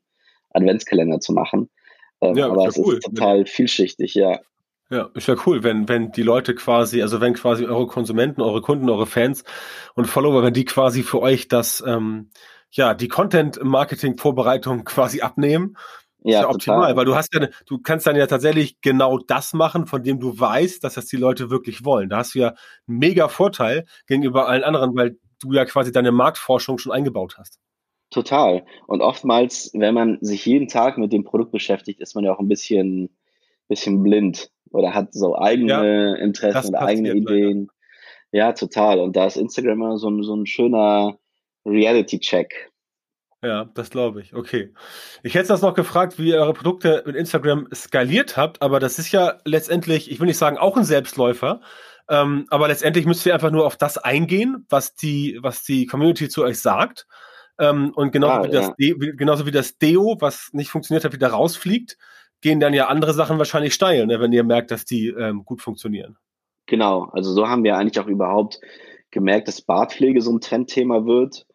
Adventskalender 0.50 1.20
zu 1.20 1.32
machen. 1.32 1.68
Ähm, 2.20 2.36
ja, 2.36 2.50
aber 2.50 2.66
es 2.66 2.78
cool. 2.78 2.94
ist 2.94 3.04
total 3.04 3.46
vielschichtig, 3.46 4.14
ja. 4.14 4.40
Ja, 4.90 5.10
ist 5.14 5.28
ja 5.28 5.36
cool, 5.44 5.62
wenn, 5.62 5.86
wenn 5.88 6.12
die 6.12 6.22
Leute 6.22 6.54
quasi, 6.54 7.02
also 7.02 7.20
wenn 7.20 7.34
quasi 7.34 7.66
eure 7.66 7.86
Konsumenten, 7.86 8.40
eure 8.40 8.62
Kunden, 8.62 8.88
eure 8.88 9.06
Fans 9.06 9.44
und 9.94 10.06
Follower, 10.06 10.42
wenn 10.42 10.54
die 10.54 10.64
quasi 10.64 11.02
für 11.02 11.20
euch 11.20 11.46
das, 11.48 11.82
ähm, 11.86 12.30
ja, 12.70 12.94
die 12.94 13.08
Content-Marketing-Vorbereitung 13.08 14.84
quasi 14.84 15.20
abnehmen. 15.20 15.76
Ja, 16.22 16.38
ist 16.38 16.42
ja 16.42 16.50
optimal, 16.50 16.96
weil 16.96 17.04
du 17.04 17.14
hast 17.14 17.34
ja, 17.34 17.48
du 17.66 17.78
kannst 17.78 18.06
dann 18.06 18.16
ja 18.16 18.26
tatsächlich 18.26 18.80
genau 18.80 19.18
das 19.18 19.52
machen, 19.52 19.86
von 19.86 20.02
dem 20.02 20.20
du 20.20 20.38
weißt, 20.38 20.82
dass 20.82 20.94
das 20.94 21.06
die 21.06 21.16
Leute 21.16 21.50
wirklich 21.50 21.84
wollen. 21.84 22.08
Da 22.08 22.18
hast 22.18 22.34
du 22.34 22.40
ja 22.40 22.48
einen 22.48 22.98
mega 22.98 23.28
Vorteil 23.28 23.84
gegenüber 24.06 24.48
allen 24.48 24.64
anderen, 24.64 24.96
weil 24.96 25.18
du 25.40 25.52
ja 25.52 25.64
quasi 25.64 25.92
deine 25.92 26.12
Marktforschung 26.12 26.78
schon 26.78 26.92
eingebaut 26.92 27.36
hast. 27.38 27.60
Total. 28.10 28.64
Und 28.86 29.02
oftmals, 29.02 29.70
wenn 29.74 29.94
man 29.94 30.18
sich 30.22 30.46
jeden 30.46 30.68
Tag 30.68 30.96
mit 30.96 31.12
dem 31.12 31.24
Produkt 31.24 31.52
beschäftigt, 31.52 32.00
ist 32.00 32.14
man 32.14 32.24
ja 32.24 32.32
auch 32.32 32.40
ein 32.40 32.48
bisschen, 32.48 33.10
bisschen 33.68 34.02
blind 34.02 34.50
oder 34.72 34.94
hat 34.94 35.12
so 35.12 35.38
eigene 35.38 35.72
ja, 35.72 36.14
Interessen 36.16 36.70
oder 36.70 36.82
eigene 36.82 37.14
Ideen. 37.14 37.68
Ja, 38.32 38.52
total. 38.52 39.00
Und 39.00 39.16
da 39.16 39.26
ist 39.26 39.36
Instagram 39.36 39.72
immer 39.72 39.98
so 39.98 40.10
ein, 40.10 40.22
so 40.22 40.34
ein 40.34 40.46
schöner 40.46 41.18
Reality-Check. 41.64 42.70
Ja, 43.42 43.66
das 43.74 43.90
glaube 43.90 44.20
ich. 44.20 44.34
Okay. 44.34 44.74
Ich 45.22 45.34
hätte 45.34 45.48
das 45.48 45.62
noch 45.62 45.74
gefragt, 45.74 46.18
wie 46.18 46.30
ihr 46.30 46.38
eure 46.38 46.54
Produkte 46.54 47.04
mit 47.06 47.14
Instagram 47.14 47.68
skaliert 47.72 48.36
habt, 48.36 48.62
aber 48.62 48.80
das 48.80 48.98
ist 48.98 49.12
ja 49.12 49.38
letztendlich, 49.44 50.10
ich 50.10 50.18
will 50.18 50.26
nicht 50.26 50.38
sagen, 50.38 50.58
auch 50.58 50.76
ein 50.76 50.84
Selbstläufer. 50.84 51.60
Ähm, 52.10 52.46
aber 52.48 52.68
letztendlich 52.68 53.06
müsst 53.06 53.24
ihr 53.26 53.34
einfach 53.34 53.50
nur 53.50 53.66
auf 53.66 53.76
das 53.76 53.98
eingehen, 53.98 54.66
was 54.70 54.94
die, 54.94 55.38
was 55.40 55.62
die 55.62 55.86
Community 55.86 56.28
zu 56.28 56.42
euch 56.42 56.58
sagt. 56.58 57.06
Ähm, 57.60 57.92
und 57.94 58.12
genauso, 58.12 58.40
ah, 58.40 58.44
wie 58.44 58.50
das 58.50 58.66
ja. 58.66 58.74
De, 58.78 59.16
genauso 59.16 59.46
wie 59.46 59.50
das 59.50 59.78
Deo, 59.78 60.16
was 60.18 60.50
nicht 60.52 60.70
funktioniert 60.70 61.04
hat, 61.04 61.12
wieder 61.12 61.28
rausfliegt, 61.28 61.96
gehen 62.40 62.60
dann 62.60 62.74
ja 62.74 62.86
andere 62.86 63.14
Sachen 63.14 63.38
wahrscheinlich 63.38 63.74
steil, 63.74 64.06
ne, 64.06 64.20
wenn 64.20 64.32
ihr 64.32 64.44
merkt, 64.44 64.70
dass 64.70 64.84
die 64.84 65.08
ähm, 65.08 65.44
gut 65.44 65.60
funktionieren. 65.60 66.16
Genau, 66.66 67.04
also 67.12 67.32
so 67.32 67.48
haben 67.48 67.64
wir 67.64 67.76
eigentlich 67.76 67.98
auch 67.98 68.08
überhaupt 68.08 68.60
gemerkt, 69.10 69.48
dass 69.48 69.62
Bartpflege 69.62 70.20
so 70.20 70.32
ein 70.32 70.40
Trendthema 70.40 71.06
wird, 71.06 71.46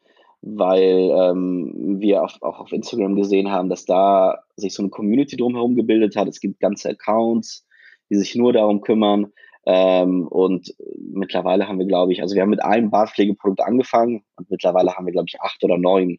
weil 0.42 1.12
ähm, 1.14 2.00
wir 2.00 2.24
auch, 2.24 2.42
auch 2.42 2.60
auf 2.60 2.72
Instagram 2.72 3.16
gesehen 3.16 3.52
haben, 3.52 3.70
dass 3.70 3.86
da 3.86 4.40
sich 4.56 4.74
so 4.74 4.84
eine 4.84 4.90
Community 4.90 5.38
drumherum 5.38 5.76
gebildet 5.76 6.16
hat. 6.16 6.28
Es 6.28 6.40
gibt 6.40 6.60
ganze 6.60 6.90
Accounts, 6.90 7.66
die 8.10 8.16
sich 8.16 8.36
nur 8.36 8.54
darum 8.54 8.82
kümmern. 8.82 9.32
Ähm, 9.66 10.28
und 10.28 10.74
mittlerweile 10.98 11.68
haben 11.68 11.80
wir, 11.80 11.86
glaube 11.86 12.12
ich, 12.12 12.22
also 12.22 12.36
wir 12.36 12.42
haben 12.42 12.50
mit 12.50 12.64
einem 12.64 12.92
Bartpflegeprodukt 12.92 13.62
angefangen 13.62 14.24
und 14.36 14.50
mittlerweile 14.50 14.94
haben 14.96 15.06
wir, 15.06 15.14
glaube 15.14 15.28
ich, 15.30 15.40
acht 15.40 15.64
oder 15.64 15.78
neun. 15.78 16.18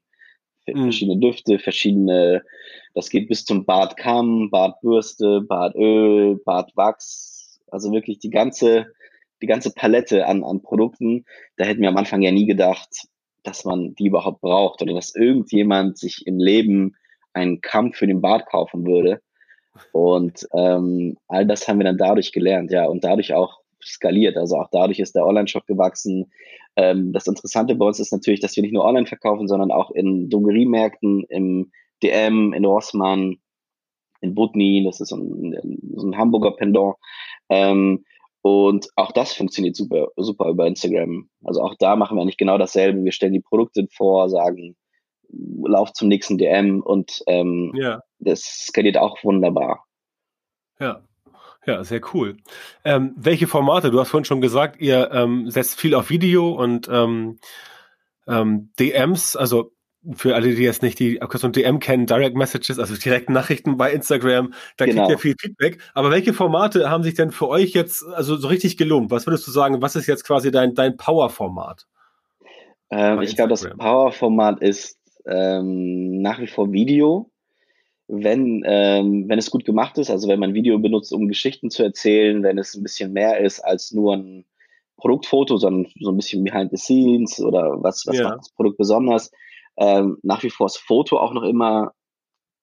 Verschiedene 0.64 1.18
Düfte, 1.18 1.58
verschiedene, 1.58 2.42
das 2.94 3.10
geht 3.10 3.28
bis 3.28 3.44
zum 3.44 3.64
Bartkamm, 3.64 4.50
Bartbürste, 4.50 5.42
Bartöl, 5.42 6.36
Bartwachs, 6.44 7.60
also 7.70 7.92
wirklich 7.92 8.18
die 8.18 8.30
ganze, 8.30 8.86
die 9.42 9.46
ganze 9.46 9.72
Palette 9.72 10.26
an, 10.26 10.44
an 10.44 10.62
Produkten. 10.62 11.24
Da 11.56 11.64
hätten 11.64 11.82
wir 11.82 11.88
am 11.88 11.96
Anfang 11.96 12.22
ja 12.22 12.30
nie 12.30 12.46
gedacht, 12.46 12.88
dass 13.42 13.64
man 13.64 13.94
die 13.94 14.06
überhaupt 14.06 14.40
braucht 14.40 14.80
oder 14.82 14.94
dass 14.94 15.14
irgendjemand 15.14 15.98
sich 15.98 16.26
im 16.26 16.38
Leben 16.38 16.96
einen 17.32 17.60
Kamm 17.60 17.92
für 17.92 18.06
den 18.06 18.20
Bart 18.20 18.46
kaufen 18.46 18.86
würde. 18.86 19.20
Und 19.92 20.46
ähm, 20.54 21.16
all 21.28 21.46
das 21.46 21.66
haben 21.66 21.78
wir 21.78 21.84
dann 21.84 21.98
dadurch 21.98 22.32
gelernt, 22.32 22.70
ja, 22.70 22.86
und 22.86 23.04
dadurch 23.04 23.34
auch 23.34 23.60
skaliert. 23.82 24.36
Also 24.36 24.56
auch 24.56 24.68
dadurch 24.70 24.98
ist 24.98 25.14
der 25.14 25.26
Online-Shop 25.26 25.66
gewachsen. 25.66 26.30
Ähm, 26.76 27.12
das 27.12 27.26
Interessante 27.26 27.74
bei 27.74 27.86
uns 27.86 28.00
ist 28.00 28.12
natürlich, 28.12 28.40
dass 28.40 28.56
wir 28.56 28.62
nicht 28.62 28.72
nur 28.72 28.84
online 28.84 29.06
verkaufen, 29.06 29.48
sondern 29.48 29.70
auch 29.70 29.90
in 29.90 30.28
Drogeriemärkten, 30.28 31.24
im 31.28 31.72
DM, 32.02 32.52
in 32.52 32.64
Rossmann, 32.64 33.36
in 34.20 34.34
Butni, 34.34 34.82
das 34.84 35.00
ist 35.00 35.08
so 35.08 35.16
ein, 35.16 35.80
so 35.94 36.06
ein 36.06 36.16
Hamburger 36.16 36.52
Pendant. 36.52 36.96
Ähm, 37.48 38.04
und 38.42 38.88
auch 38.96 39.12
das 39.12 39.32
funktioniert 39.32 39.76
super, 39.76 40.08
super 40.16 40.48
über 40.50 40.66
Instagram. 40.66 41.30
Also 41.44 41.62
auch 41.62 41.74
da 41.78 41.96
machen 41.96 42.16
wir 42.16 42.22
eigentlich 42.22 42.36
genau 42.36 42.58
dasselbe. 42.58 43.04
Wir 43.04 43.12
stellen 43.12 43.32
die 43.32 43.40
Produkte 43.40 43.86
vor, 43.90 44.28
sagen, 44.28 44.76
lauf 45.30 45.92
zum 45.92 46.08
nächsten 46.08 46.36
DM 46.38 46.80
und 46.82 47.22
ähm, 47.26 47.72
ja. 47.74 48.02
das 48.18 48.66
skaliert 48.66 48.98
auch 48.98 49.22
wunderbar. 49.24 49.84
Ja. 50.78 51.02
Ja, 51.66 51.82
sehr 51.82 52.00
cool. 52.12 52.36
Ähm, 52.84 53.14
welche 53.16 53.46
Formate? 53.46 53.90
Du 53.90 53.98
hast 53.98 54.10
vorhin 54.10 54.24
schon 54.24 54.40
gesagt, 54.40 54.80
ihr 54.80 55.10
ähm, 55.12 55.50
setzt 55.50 55.80
viel 55.80 55.94
auf 55.94 56.10
Video 56.10 56.52
und 56.52 56.88
ähm, 56.90 57.38
ähm, 58.26 58.70
DMs, 58.78 59.36
also 59.36 59.72
für 60.12 60.34
alle, 60.34 60.54
die 60.54 60.62
jetzt 60.62 60.82
nicht 60.82 60.98
die 60.98 61.22
Abkürzung 61.22 61.52
DM 61.52 61.78
kennen, 61.78 62.06
Direct 62.06 62.36
Messages, 62.36 62.78
also 62.78 62.94
direkte 62.94 63.32
Nachrichten 63.32 63.78
bei 63.78 63.90
Instagram, 63.92 64.52
da 64.76 64.84
genau. 64.84 65.06
kriegt 65.06 65.10
ihr 65.12 65.18
viel 65.18 65.34
Feedback. 65.40 65.78
Aber 65.94 66.10
welche 66.10 66.34
Formate 66.34 66.90
haben 66.90 67.02
sich 67.02 67.14
denn 67.14 67.30
für 67.30 67.48
euch 67.48 67.72
jetzt 67.72 68.04
also 68.04 68.36
so 68.36 68.48
richtig 68.48 68.76
gelohnt? 68.76 69.10
Was 69.10 69.26
würdest 69.26 69.46
du 69.46 69.50
sagen, 69.50 69.80
was 69.80 69.96
ist 69.96 70.06
jetzt 70.06 70.24
quasi 70.24 70.50
dein, 70.50 70.74
dein 70.74 70.96
Power-Format? 70.96 71.86
Ähm, 72.90 73.22
ich 73.22 73.34
glaube, 73.34 73.50
das 73.50 73.66
Power-Format 73.78 74.60
ist 74.60 74.98
ähm, 75.26 76.20
nach 76.20 76.38
wie 76.38 76.48
vor 76.48 76.70
Video, 76.70 77.30
wenn, 78.06 78.62
ähm, 78.66 79.28
wenn 79.28 79.38
es 79.38 79.50
gut 79.50 79.64
gemacht 79.64 79.98
ist, 79.98 80.10
also 80.10 80.28
wenn 80.28 80.40
man 80.40 80.54
Video 80.54 80.78
benutzt, 80.78 81.12
um 81.12 81.28
Geschichten 81.28 81.70
zu 81.70 81.82
erzählen, 81.82 82.42
wenn 82.42 82.58
es 82.58 82.74
ein 82.74 82.82
bisschen 82.82 83.12
mehr 83.12 83.40
ist 83.40 83.60
als 83.60 83.92
nur 83.92 84.14
ein 84.16 84.44
Produktfoto, 84.96 85.56
sondern 85.56 85.90
so 86.00 86.10
ein 86.10 86.16
bisschen 86.16 86.44
behind 86.44 86.70
the 86.70 86.76
scenes 86.76 87.40
oder 87.40 87.82
was, 87.82 88.04
was 88.06 88.16
ja. 88.16 88.24
macht 88.24 88.40
das 88.40 88.50
Produkt 88.50 88.78
besonders. 88.78 89.30
Ähm, 89.76 90.18
nach 90.22 90.42
wie 90.42 90.50
vor 90.50 90.66
ist 90.66 90.76
Foto 90.78 91.18
auch 91.18 91.32
noch 91.32 91.42
immer 91.42 91.92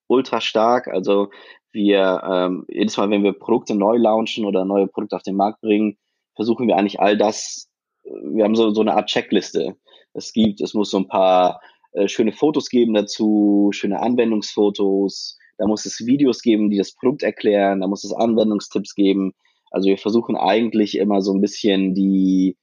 ultra 0.08 0.42
stark. 0.42 0.88
Also 0.88 1.30
wir, 1.72 2.22
ähm, 2.30 2.66
jedes 2.68 2.98
Mal, 2.98 3.10
wenn 3.10 3.24
wir 3.24 3.34
Produkte 3.34 3.76
neu 3.76 3.98
launchen 3.98 4.46
oder 4.46 4.66
neue 4.66 4.88
Produkte 4.88 5.16
auf 5.16 5.24
den 5.24 5.36
Markt 5.36 5.62
bringen, 5.62 5.98
versuchen 6.36 6.68
wir 6.68 6.78
eigentlich 6.78 7.00
all 7.00 7.18
das, 7.18 7.70
wir 8.04 8.44
haben 8.44 8.56
so, 8.56 8.72
so 8.72 8.82
eine 8.82 8.96
Art 8.96 9.08
Checkliste. 9.08 9.76
Es 10.14 10.34
gibt, 10.34 10.62
es 10.62 10.74
muss 10.74 10.92
so 10.92 10.98
ein 10.98 11.08
paar 11.08 11.62
äh, 11.94 12.08
schöne 12.08 12.32
Fotos 12.32 12.70
geben 12.70 12.94
dazu, 12.94 13.70
schöne 13.74 14.00
Anwendungsfotos. 14.00 15.38
Da 15.58 15.68
muss 15.68 15.86
es 15.86 16.06
Videos 16.06 16.42
geben, 16.42 16.70
die 16.70 16.78
das 16.78 16.94
Produkt 16.94 17.24
erklären. 17.24 17.82
Da 17.82 17.88
muss 17.88 18.04
es 18.04 18.14
Anwendungstipps 18.14 18.96
geben. 18.96 19.34
Also 19.70 19.90
wir 19.90 19.98
versuchen 19.98 20.36
eigentlich 20.36 20.98
immer 20.98 21.22
so 21.22 21.34
ein 21.34 21.42
bisschen 21.42 21.94
die, 21.94 22.58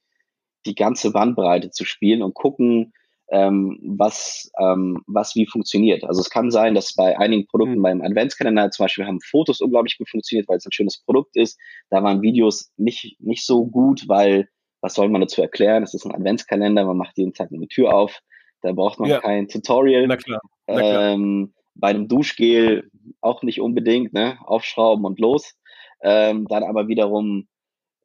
die 0.65 0.75
ganze 0.75 1.11
Bandbreite 1.11 1.71
zu 1.71 1.85
spielen 1.85 2.21
und 2.21 2.33
gucken, 2.33 2.93
ähm, 3.31 3.79
was, 3.83 4.51
ähm, 4.59 5.03
was 5.07 5.35
wie 5.35 5.45
funktioniert. 5.45 6.03
Also 6.03 6.21
es 6.21 6.29
kann 6.29 6.49
sein, 6.49 6.73
dass 6.73 6.95
bei 6.95 7.17
einigen 7.17 7.45
Produkten 7.47 7.77
mhm. 7.77 7.83
beim 7.83 8.01
Adventskalender 8.01 8.71
zum 8.71 8.85
Beispiel 8.85 9.05
haben 9.05 9.21
Fotos 9.21 9.61
unglaublich 9.61 9.97
gut 9.97 10.09
funktioniert, 10.09 10.47
weil 10.47 10.57
es 10.57 10.65
ein 10.65 10.71
schönes 10.71 11.01
Produkt 11.03 11.35
ist. 11.35 11.59
Da 11.89 12.03
waren 12.03 12.21
Videos 12.21 12.71
nicht, 12.77 13.17
nicht 13.19 13.45
so 13.45 13.65
gut, 13.67 14.07
weil 14.07 14.49
was 14.81 14.93
soll 14.93 15.09
man 15.09 15.21
dazu 15.21 15.41
erklären? 15.41 15.83
Es 15.83 15.93
ist 15.93 16.05
ein 16.05 16.15
Adventskalender, 16.15 16.85
man 16.85 16.97
macht 16.97 17.17
jeden 17.17 17.33
Tag 17.33 17.51
eine 17.51 17.67
Tür 17.67 17.93
auf. 17.93 18.19
Da 18.61 18.71
braucht 18.71 18.99
man 18.99 19.09
ja. 19.09 19.19
kein 19.19 19.47
Tutorial. 19.47 20.07
Na 20.07 20.17
klar. 20.17 20.41
Na 20.67 20.79
klar. 20.79 21.11
Ähm, 21.11 21.53
bei 21.75 21.89
einem 21.89 22.07
Duschgel 22.07 22.89
auch 23.21 23.41
nicht 23.43 23.61
unbedingt, 23.61 24.13
ne? 24.13 24.37
Aufschrauben 24.45 25.05
und 25.05 25.19
los. 25.19 25.55
Ähm, 26.01 26.47
dann 26.47 26.63
aber 26.63 26.87
wiederum 26.87 27.47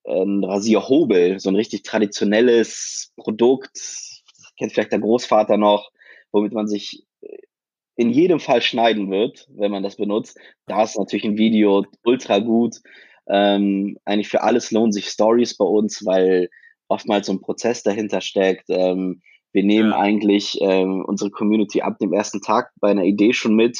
ein 0.06 0.44
Rasierhobel, 0.44 1.40
so 1.40 1.48
ein 1.48 1.56
richtig 1.56 1.82
traditionelles 1.82 3.12
Produkt, 3.16 3.78
kennt 4.58 4.72
vielleicht 4.72 4.92
der 4.92 4.98
Großvater 4.98 5.56
noch, 5.56 5.90
womit 6.30 6.52
man 6.52 6.68
sich 6.68 7.06
in 7.96 8.10
jedem 8.10 8.40
Fall 8.40 8.60
schneiden 8.60 9.10
wird, 9.10 9.46
wenn 9.54 9.70
man 9.70 9.82
das 9.82 9.96
benutzt. 9.96 10.38
Da 10.66 10.82
ist 10.82 10.98
natürlich 10.98 11.24
ein 11.24 11.38
Video 11.38 11.86
ultra 12.04 12.38
gut. 12.38 12.76
Ähm, 13.28 13.98
eigentlich 14.04 14.28
für 14.28 14.42
alles 14.42 14.70
lohnen 14.70 14.92
sich 14.92 15.08
Stories 15.08 15.56
bei 15.56 15.64
uns, 15.64 16.04
weil 16.04 16.50
oftmals 16.88 17.26
so 17.26 17.32
ein 17.32 17.40
Prozess 17.40 17.82
dahinter 17.82 18.20
steckt. 18.20 18.66
Ähm, 18.68 19.22
wir 19.54 19.62
nehmen 19.62 19.90
ja. 19.90 19.98
eigentlich 19.98 20.58
ähm, 20.60 21.04
unsere 21.04 21.30
Community 21.30 21.80
ab 21.80 21.98
dem 21.98 22.12
ersten 22.12 22.42
Tag 22.42 22.72
bei 22.80 22.90
einer 22.90 23.04
Idee 23.04 23.32
schon 23.32 23.54
mit. 23.54 23.78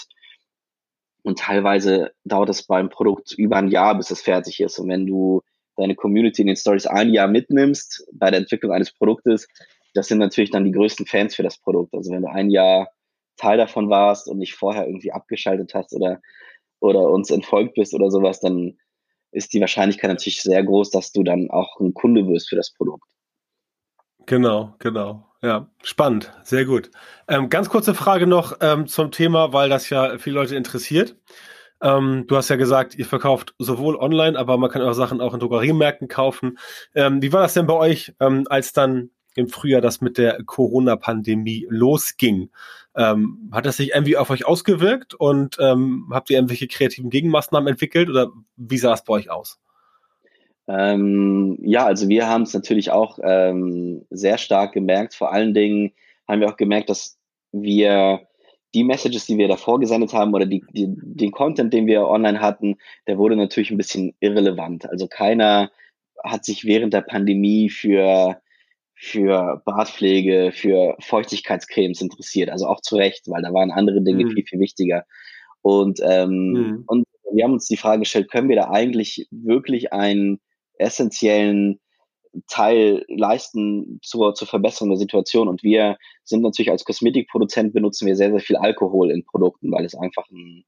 Und 1.22 1.38
teilweise 1.38 2.12
dauert 2.24 2.50
es 2.50 2.66
beim 2.66 2.88
Produkt 2.88 3.32
über 3.32 3.56
ein 3.56 3.68
Jahr, 3.68 3.96
bis 3.96 4.10
es 4.10 4.22
fertig 4.22 4.60
ist. 4.60 4.78
Und 4.78 4.88
wenn 4.88 5.06
du 5.06 5.42
deine 5.76 5.96
Community 5.96 6.42
in 6.42 6.46
den 6.46 6.56
Stories 6.56 6.86
ein 6.86 7.12
Jahr 7.12 7.28
mitnimmst 7.28 8.06
bei 8.12 8.30
der 8.30 8.40
Entwicklung 8.40 8.72
eines 8.72 8.92
Produktes, 8.92 9.48
das 9.94 10.06
sind 10.06 10.18
natürlich 10.18 10.50
dann 10.50 10.64
die 10.64 10.72
größten 10.72 11.06
Fans 11.06 11.34
für 11.34 11.42
das 11.42 11.58
Produkt. 11.58 11.92
Also 11.94 12.12
wenn 12.12 12.22
du 12.22 12.30
ein 12.30 12.50
Jahr 12.50 12.88
Teil 13.36 13.58
davon 13.58 13.90
warst 13.90 14.28
und 14.28 14.38
nicht 14.38 14.54
vorher 14.54 14.86
irgendwie 14.86 15.12
abgeschaltet 15.12 15.74
hast 15.74 15.92
oder 15.92 16.20
oder 16.80 17.08
uns 17.08 17.30
entfolgt 17.30 17.74
bist 17.74 17.94
oder 17.94 18.10
sowas, 18.10 18.40
dann 18.40 18.78
ist 19.32 19.54
die 19.54 19.60
Wahrscheinlichkeit 19.60 20.10
natürlich 20.10 20.42
sehr 20.42 20.62
groß, 20.62 20.90
dass 20.90 21.12
du 21.12 21.22
dann 21.22 21.50
auch 21.50 21.80
ein 21.80 21.94
Kunde 21.94 22.28
wirst 22.28 22.50
für 22.50 22.56
das 22.56 22.72
Produkt. 22.74 23.08
Genau, 24.26 24.74
genau. 24.78 25.26
Ja, 25.44 25.68
spannend, 25.82 26.32
sehr 26.42 26.64
gut. 26.64 26.90
Ähm, 27.28 27.50
ganz 27.50 27.68
kurze 27.68 27.92
Frage 27.92 28.26
noch 28.26 28.56
ähm, 28.62 28.86
zum 28.86 29.10
Thema, 29.10 29.52
weil 29.52 29.68
das 29.68 29.90
ja 29.90 30.16
viele 30.16 30.36
Leute 30.36 30.56
interessiert. 30.56 31.16
Ähm, 31.82 32.24
du 32.26 32.36
hast 32.38 32.48
ja 32.48 32.56
gesagt, 32.56 32.94
ihr 32.94 33.04
verkauft 33.04 33.54
sowohl 33.58 33.96
online, 33.96 34.38
aber 34.38 34.56
man 34.56 34.70
kann 34.70 34.80
eure 34.80 34.94
Sachen 34.94 35.20
auch 35.20 35.34
in 35.34 35.40
Drogeriemärkten 35.40 36.08
kaufen. 36.08 36.58
Ähm, 36.94 37.20
wie 37.20 37.30
war 37.34 37.42
das 37.42 37.52
denn 37.52 37.66
bei 37.66 37.74
euch, 37.74 38.14
ähm, 38.20 38.46
als 38.48 38.72
dann 38.72 39.10
im 39.34 39.48
Frühjahr 39.50 39.82
das 39.82 40.00
mit 40.00 40.16
der 40.16 40.42
Corona-Pandemie 40.44 41.66
losging? 41.68 42.50
Ähm, 42.96 43.50
hat 43.52 43.66
das 43.66 43.76
sich 43.76 43.90
irgendwie 43.90 44.16
auf 44.16 44.30
euch 44.30 44.46
ausgewirkt 44.46 45.12
und 45.12 45.58
habt 45.58 46.30
ihr 46.30 46.38
irgendwelche 46.38 46.68
kreativen 46.68 47.10
Gegenmaßnahmen 47.10 47.68
entwickelt 47.68 48.08
oder 48.08 48.30
wie 48.56 48.78
sah 48.78 48.94
es 48.94 49.04
bei 49.04 49.12
euch 49.12 49.30
aus? 49.30 49.60
Ähm, 50.66 51.58
ja, 51.62 51.84
also 51.84 52.08
wir 52.08 52.28
haben 52.28 52.42
es 52.42 52.54
natürlich 52.54 52.90
auch 52.90 53.18
ähm, 53.22 54.06
sehr 54.10 54.38
stark 54.38 54.72
gemerkt. 54.72 55.14
Vor 55.14 55.32
allen 55.32 55.54
Dingen 55.54 55.92
haben 56.26 56.40
wir 56.40 56.48
auch 56.48 56.56
gemerkt, 56.56 56.88
dass 56.88 57.18
wir 57.52 58.26
die 58.74 58.84
Messages, 58.84 59.26
die 59.26 59.38
wir 59.38 59.46
davor 59.46 59.78
gesendet 59.78 60.12
haben 60.12 60.34
oder 60.34 60.46
die, 60.46 60.64
die, 60.72 60.88
den 60.88 61.30
Content, 61.30 61.72
den 61.72 61.86
wir 61.86 62.08
online 62.08 62.40
hatten, 62.40 62.76
der 63.06 63.18
wurde 63.18 63.36
natürlich 63.36 63.70
ein 63.70 63.76
bisschen 63.76 64.14
irrelevant. 64.20 64.88
Also 64.90 65.06
keiner 65.06 65.70
hat 66.24 66.44
sich 66.44 66.64
während 66.64 66.92
der 66.92 67.02
Pandemie 67.02 67.68
für, 67.70 68.40
für 68.94 69.62
Bartpflege, 69.64 70.50
für 70.52 70.96
Feuchtigkeitscremes 71.00 72.00
interessiert. 72.00 72.50
Also 72.50 72.66
auch 72.66 72.80
zu 72.80 72.96
Recht, 72.96 73.28
weil 73.28 73.42
da 73.42 73.52
waren 73.52 73.70
andere 73.70 74.02
Dinge 74.02 74.24
mhm. 74.24 74.30
viel, 74.30 74.44
viel 74.44 74.58
wichtiger. 74.58 75.04
Und, 75.62 76.00
ähm, 76.02 76.52
mhm. 76.52 76.84
und 76.86 77.04
wir 77.32 77.44
haben 77.44 77.52
uns 77.52 77.66
die 77.66 77.76
Frage 77.76 78.00
gestellt, 78.00 78.30
können 78.30 78.48
wir 78.48 78.56
da 78.56 78.70
eigentlich 78.70 79.28
wirklich 79.30 79.92
einen 79.92 80.40
essentiellen 80.78 81.80
Teil 82.48 83.04
leisten 83.08 84.00
zur, 84.02 84.34
zur 84.34 84.48
Verbesserung 84.48 84.90
der 84.90 84.98
Situation. 84.98 85.48
Und 85.48 85.62
wir 85.62 85.96
sind 86.24 86.42
natürlich 86.42 86.70
als 86.70 86.84
Kosmetikproduzent 86.84 87.72
benutzen 87.72 88.06
wir 88.06 88.16
sehr, 88.16 88.30
sehr 88.30 88.40
viel 88.40 88.56
Alkohol 88.56 89.10
in 89.10 89.24
Produkten, 89.24 89.70
weil 89.72 89.84
es 89.84 89.94
einfach 89.94 90.28
ein, 90.30 90.64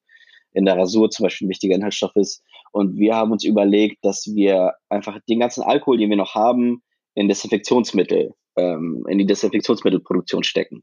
in 0.52 0.64
der 0.64 0.76
Rasur 0.76 1.10
zum 1.10 1.24
Beispiel 1.24 1.46
ein 1.46 1.50
wichtiger 1.50 1.74
Inhaltsstoff 1.74 2.14
ist. 2.14 2.42
Und 2.72 2.96
wir 2.96 3.16
haben 3.16 3.32
uns 3.32 3.44
überlegt, 3.44 4.04
dass 4.04 4.26
wir 4.32 4.74
einfach 4.88 5.18
den 5.28 5.40
ganzen 5.40 5.62
Alkohol, 5.62 5.98
den 5.98 6.10
wir 6.10 6.16
noch 6.16 6.34
haben, 6.34 6.82
in 7.14 7.28
Desinfektionsmittel, 7.28 8.34
ähm, 8.56 9.04
in 9.08 9.18
die 9.18 9.26
Desinfektionsmittelproduktion 9.26 10.44
stecken. 10.44 10.82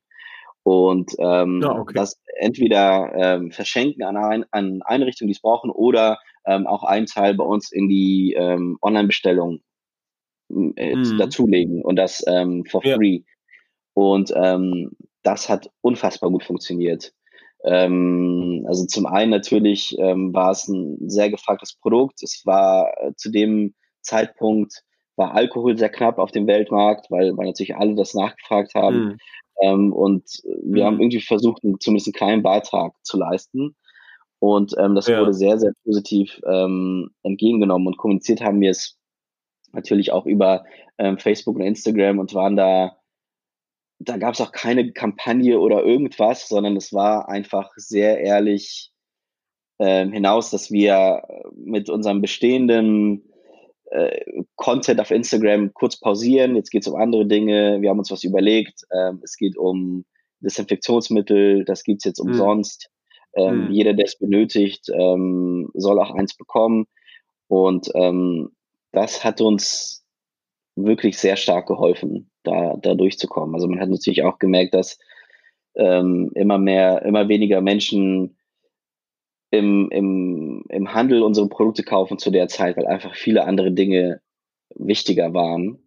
Und 0.63 1.11
ähm, 1.19 1.61
ja, 1.61 1.77
okay. 1.77 1.93
das 1.93 2.21
entweder 2.39 3.11
ähm, 3.15 3.51
verschenken 3.51 4.03
an, 4.03 4.15
ein, 4.15 4.45
an 4.51 4.81
Einrichtungen, 4.81 5.27
die 5.27 5.35
es 5.35 5.41
brauchen, 5.41 5.69
oder 5.69 6.19
ähm, 6.45 6.67
auch 6.67 6.83
einen 6.83 7.05
Teil 7.05 7.35
bei 7.35 7.43
uns 7.43 7.71
in 7.71 7.89
die 7.89 8.33
ähm, 8.37 8.77
Online-Bestellung 8.81 9.61
äh, 10.49 10.95
mhm. 10.95 11.17
dazulegen 11.17 11.83
und 11.83 11.97
das 11.97 12.23
ähm, 12.27 12.63
for 12.65 12.85
ja. 12.85 12.95
free. 12.95 13.21
Und 13.93 14.33
ähm, 14.35 14.91
das 15.21 15.49
hat 15.49 15.69
unfassbar 15.81 16.29
gut 16.31 16.43
funktioniert. 16.43 17.13
Ähm, 17.65 18.65
also 18.67 18.85
zum 18.85 19.05
einen 19.05 19.31
natürlich 19.31 19.97
ähm, 19.99 20.33
war 20.33 20.51
es 20.51 20.67
ein 20.67 21.09
sehr 21.09 21.29
gefragtes 21.29 21.75
Produkt. 21.75 22.21
Es 22.23 22.41
war 22.45 22.91
äh, 23.01 23.13
zu 23.15 23.31
dem 23.31 23.73
Zeitpunkt 24.01 24.83
war 25.15 25.35
Alkohol 25.35 25.77
sehr 25.77 25.89
knapp 25.89 26.17
auf 26.17 26.31
dem 26.31 26.47
Weltmarkt, 26.47 27.09
weil, 27.11 27.37
weil 27.37 27.47
natürlich 27.47 27.75
alle 27.75 27.95
das 27.95 28.13
nachgefragt 28.13 28.73
haben. 28.73 29.05
Mhm. 29.05 29.17
Ähm, 29.61 29.93
und 29.93 30.23
wir 30.63 30.83
mhm. 30.83 30.87
haben 30.87 31.01
irgendwie 31.01 31.21
versucht, 31.21 31.61
zumindest 31.79 32.07
einen 32.07 32.13
kleinen 32.13 32.43
Beitrag 32.43 32.93
zu 33.03 33.17
leisten. 33.17 33.75
Und 34.39 34.75
ähm, 34.77 34.95
das 34.95 35.07
ja. 35.07 35.19
wurde 35.19 35.33
sehr, 35.33 35.57
sehr 35.57 35.71
positiv 35.85 36.41
ähm, 36.45 37.11
entgegengenommen 37.23 37.87
und 37.87 37.97
kommuniziert 37.97 38.41
haben 38.41 38.59
wir 38.59 38.71
es 38.71 38.97
natürlich 39.71 40.11
auch 40.11 40.25
über 40.25 40.65
ähm, 40.97 41.17
Facebook 41.17 41.55
und 41.55 41.61
Instagram 41.61 42.19
und 42.19 42.33
waren 42.33 42.55
da, 42.55 42.97
da 43.99 44.17
gab 44.17 44.33
es 44.33 44.41
auch 44.41 44.51
keine 44.51 44.91
Kampagne 44.91 45.59
oder 45.59 45.83
irgendwas, 45.83 46.47
sondern 46.47 46.75
es 46.75 46.93
war 46.93 47.29
einfach 47.29 47.71
sehr 47.77 48.19
ehrlich 48.19 48.91
ähm, 49.79 50.11
hinaus, 50.11 50.49
dass 50.49 50.71
wir 50.71 51.23
mit 51.55 51.89
unserem 51.89 52.21
bestehenden 52.21 53.32
äh, 53.93 54.43
Content 54.55 54.99
auf 54.99 55.11
Instagram 55.11 55.73
kurz 55.73 55.99
pausieren. 55.99 56.55
Jetzt 56.55 56.71
geht 56.71 56.81
es 56.81 56.87
um 56.87 56.99
andere 56.99 57.27
Dinge. 57.27 57.79
Wir 57.81 57.89
haben 57.89 57.99
uns 57.99 58.09
was 58.09 58.23
überlegt. 58.23 58.81
Ähm, 58.91 59.21
es 59.23 59.37
geht 59.37 59.55
um 59.55 60.05
Desinfektionsmittel. 60.39 61.63
Das 61.65 61.83
gibt 61.83 61.99
es 62.01 62.05
jetzt 62.05 62.19
hm. 62.19 62.27
umsonst. 62.27 62.89
Ähm, 63.35 63.65
mhm. 63.65 63.71
Jeder, 63.71 63.93
der 63.93 64.05
es 64.05 64.17
benötigt, 64.17 64.89
ähm, 64.89 65.69
soll 65.73 65.99
auch 65.99 66.11
eins 66.11 66.35
bekommen. 66.35 66.85
Und 67.47 67.91
ähm, 67.95 68.49
das 68.91 69.23
hat 69.23 69.41
uns 69.41 70.03
wirklich 70.75 71.17
sehr 71.17 71.35
stark 71.35 71.67
geholfen, 71.67 72.31
da, 72.43 72.75
da 72.81 72.95
durchzukommen. 72.95 73.53
Also 73.53 73.67
man 73.67 73.79
hat 73.79 73.89
natürlich 73.89 74.23
auch 74.23 74.39
gemerkt, 74.39 74.73
dass 74.73 74.97
ähm, 75.75 76.31
immer 76.35 76.57
mehr, 76.57 77.03
immer 77.03 77.27
weniger 77.27 77.61
Menschen 77.61 78.37
im, 79.53 79.87
im, 79.91 80.63
im 80.69 80.93
Handel 80.95 81.21
unsere 81.21 81.47
Produkte 81.47 81.83
kaufen 81.83 82.17
zu 82.17 82.31
der 82.31 82.47
Zeit, 82.47 82.75
weil 82.75 82.87
einfach 82.87 83.13
viele 83.13 83.45
andere 83.45 83.71
Dinge 83.71 84.19
wichtiger 84.73 85.35
waren. 85.35 85.77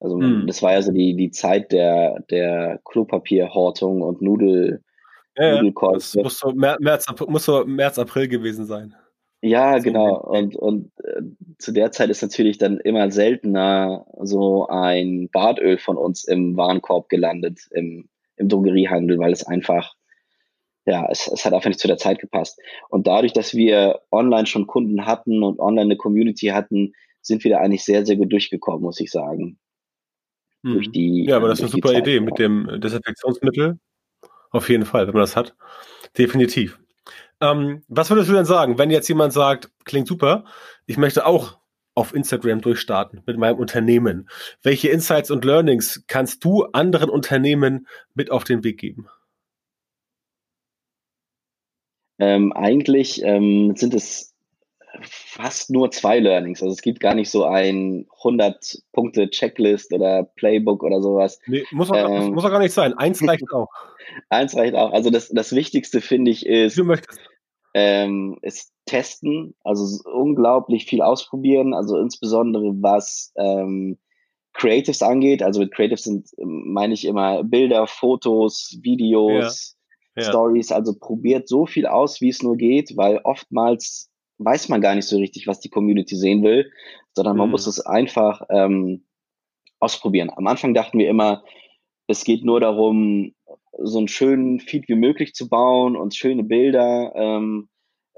Also 0.00 0.18
mhm. 0.18 0.46
das 0.46 0.62
war 0.62 0.74
ja 0.74 0.82
so 0.82 0.92
die, 0.92 1.16
die 1.16 1.30
Zeit 1.30 1.72
der, 1.72 2.20
der 2.30 2.78
Klopapierhortung 2.84 4.02
und 4.02 4.20
Nudel, 4.20 4.82
ja. 5.38 5.62
Das 5.62 6.14
muss 6.16 6.38
so 6.38 6.52
März, 6.52 7.06
muss 7.26 7.44
so 7.46 7.64
März, 7.64 7.98
April 7.98 8.28
gewesen 8.28 8.66
sein. 8.66 8.94
Ja, 9.40 9.78
so 9.78 9.84
genau. 9.84 10.20
Und, 10.20 10.54
und 10.56 10.90
äh, 11.02 11.22
zu 11.56 11.72
der 11.72 11.92
Zeit 11.92 12.10
ist 12.10 12.20
natürlich 12.20 12.58
dann 12.58 12.80
immer 12.80 13.10
seltener 13.10 14.04
so 14.20 14.66
ein 14.66 15.30
Bartöl 15.32 15.78
von 15.78 15.96
uns 15.96 16.24
im 16.24 16.58
Warenkorb 16.58 17.08
gelandet, 17.08 17.60
im, 17.70 18.10
im 18.36 18.48
Drogeriehandel, 18.50 19.18
weil 19.18 19.32
es 19.32 19.46
einfach, 19.46 19.94
ja, 20.90 21.06
es, 21.08 21.28
es 21.28 21.44
hat 21.44 21.52
einfach 21.52 21.68
nicht 21.68 21.78
zu 21.78 21.86
der 21.86 21.98
Zeit 21.98 22.18
gepasst. 22.18 22.58
Und 22.88 23.06
dadurch, 23.06 23.32
dass 23.32 23.54
wir 23.54 24.00
online 24.10 24.46
schon 24.46 24.66
Kunden 24.66 25.06
hatten 25.06 25.42
und 25.42 25.60
online 25.60 25.82
eine 25.82 25.96
Community 25.96 26.48
hatten, 26.48 26.94
sind 27.22 27.44
wir 27.44 27.52
da 27.52 27.58
eigentlich 27.58 27.84
sehr, 27.84 28.04
sehr 28.04 28.16
gut 28.16 28.32
durchgekommen, 28.32 28.82
muss 28.82 29.00
ich 29.00 29.10
sagen. 29.10 29.58
Hm. 30.64 30.72
Durch 30.74 30.90
die, 30.90 31.26
ja, 31.28 31.36
aber 31.36 31.48
das 31.48 31.60
ist 31.60 31.64
eine 31.64 31.70
super 31.70 31.90
Zeit, 31.90 31.98
Idee 32.06 32.20
mit 32.20 32.38
dem 32.38 32.80
Desinfektionsmittel. 32.80 33.78
Auf 34.50 34.68
jeden 34.68 34.84
Fall, 34.84 35.06
wenn 35.06 35.14
man 35.14 35.22
das 35.22 35.36
hat. 35.36 35.54
Definitiv. 36.18 36.80
Ähm, 37.40 37.82
was 37.86 38.10
würdest 38.10 38.28
du 38.28 38.34
denn 38.34 38.44
sagen, 38.44 38.76
wenn 38.78 38.90
jetzt 38.90 39.08
jemand 39.08 39.32
sagt, 39.32 39.70
klingt 39.84 40.08
super, 40.08 40.44
ich 40.86 40.98
möchte 40.98 41.24
auch 41.24 41.58
auf 41.94 42.12
Instagram 42.14 42.60
durchstarten 42.60 43.22
mit 43.26 43.38
meinem 43.38 43.58
Unternehmen? 43.58 44.28
Welche 44.62 44.88
Insights 44.88 45.30
und 45.30 45.44
Learnings 45.44 46.04
kannst 46.08 46.44
du 46.44 46.64
anderen 46.72 47.10
Unternehmen 47.10 47.86
mit 48.14 48.32
auf 48.32 48.42
den 48.42 48.64
Weg 48.64 48.78
geben? 48.78 49.06
Ähm, 52.20 52.52
eigentlich 52.52 53.22
ähm, 53.24 53.74
sind 53.76 53.94
es 53.94 54.34
fast 55.02 55.70
nur 55.70 55.90
zwei 55.90 56.18
Learnings. 56.18 56.62
Also 56.62 56.72
es 56.72 56.82
gibt 56.82 57.00
gar 57.00 57.14
nicht 57.14 57.30
so 57.30 57.44
ein 57.44 58.06
100-Punkte-Checklist 58.22 59.92
oder 59.92 60.24
Playbook 60.36 60.82
oder 60.82 61.00
sowas. 61.02 61.40
Nee, 61.46 61.64
muss 61.70 61.90
auch, 61.90 61.96
ähm, 61.96 62.34
muss 62.34 62.44
auch 62.44 62.50
gar 62.50 62.58
nicht 62.58 62.74
sein. 62.74 62.94
Eins 62.94 63.26
reicht 63.26 63.44
auch. 63.52 63.68
Eins 64.28 64.56
reicht 64.56 64.74
auch. 64.74 64.92
Also 64.92 65.10
das, 65.10 65.28
das 65.30 65.54
Wichtigste, 65.54 66.00
finde 66.00 66.30
ich, 66.30 66.46
ist, 66.46 66.76
du 66.76 66.84
möchtest. 66.84 67.18
Ähm, 67.72 68.38
ist 68.42 68.72
testen. 68.84 69.54
Also 69.64 70.02
unglaublich 70.10 70.86
viel 70.86 71.02
ausprobieren. 71.02 71.72
Also 71.72 71.98
insbesondere 71.98 72.74
was 72.82 73.32
ähm, 73.36 73.98
Creatives 74.52 75.02
angeht. 75.02 75.42
Also 75.42 75.60
mit 75.60 75.72
Creatives 75.72 76.04
sind, 76.04 76.28
meine 76.36 76.94
ich 76.94 77.04
immer 77.04 77.44
Bilder, 77.44 77.86
Fotos, 77.86 78.78
Videos, 78.82 79.76
ja. 80.16 80.24
Stories. 80.24 80.72
Also 80.72 80.94
probiert 80.98 81.48
so 81.48 81.66
viel 81.66 81.86
aus, 81.86 82.20
wie 82.20 82.28
es 82.28 82.42
nur 82.42 82.56
geht, 82.56 82.96
weil 82.96 83.20
oftmals 83.24 84.10
weiß 84.38 84.68
man 84.68 84.80
gar 84.80 84.94
nicht 84.94 85.06
so 85.06 85.18
richtig, 85.18 85.46
was 85.46 85.60
die 85.60 85.68
Community 85.68 86.16
sehen 86.16 86.42
will, 86.42 86.70
sondern 87.12 87.36
man 87.36 87.48
mhm. 87.48 87.52
muss 87.52 87.66
es 87.66 87.80
einfach 87.80 88.42
ähm, 88.50 89.04
ausprobieren. 89.78 90.30
Am 90.34 90.46
Anfang 90.46 90.74
dachten 90.74 90.98
wir 90.98 91.08
immer, 91.08 91.44
es 92.06 92.24
geht 92.24 92.44
nur 92.44 92.60
darum, 92.60 93.34
so 93.78 93.98
einen 93.98 94.08
schönen 94.08 94.60
Feed 94.60 94.88
wie 94.88 94.94
möglich 94.94 95.34
zu 95.34 95.48
bauen 95.48 95.96
und 95.96 96.14
schöne 96.14 96.42
Bilder 96.42 97.12
ähm, 97.14 97.68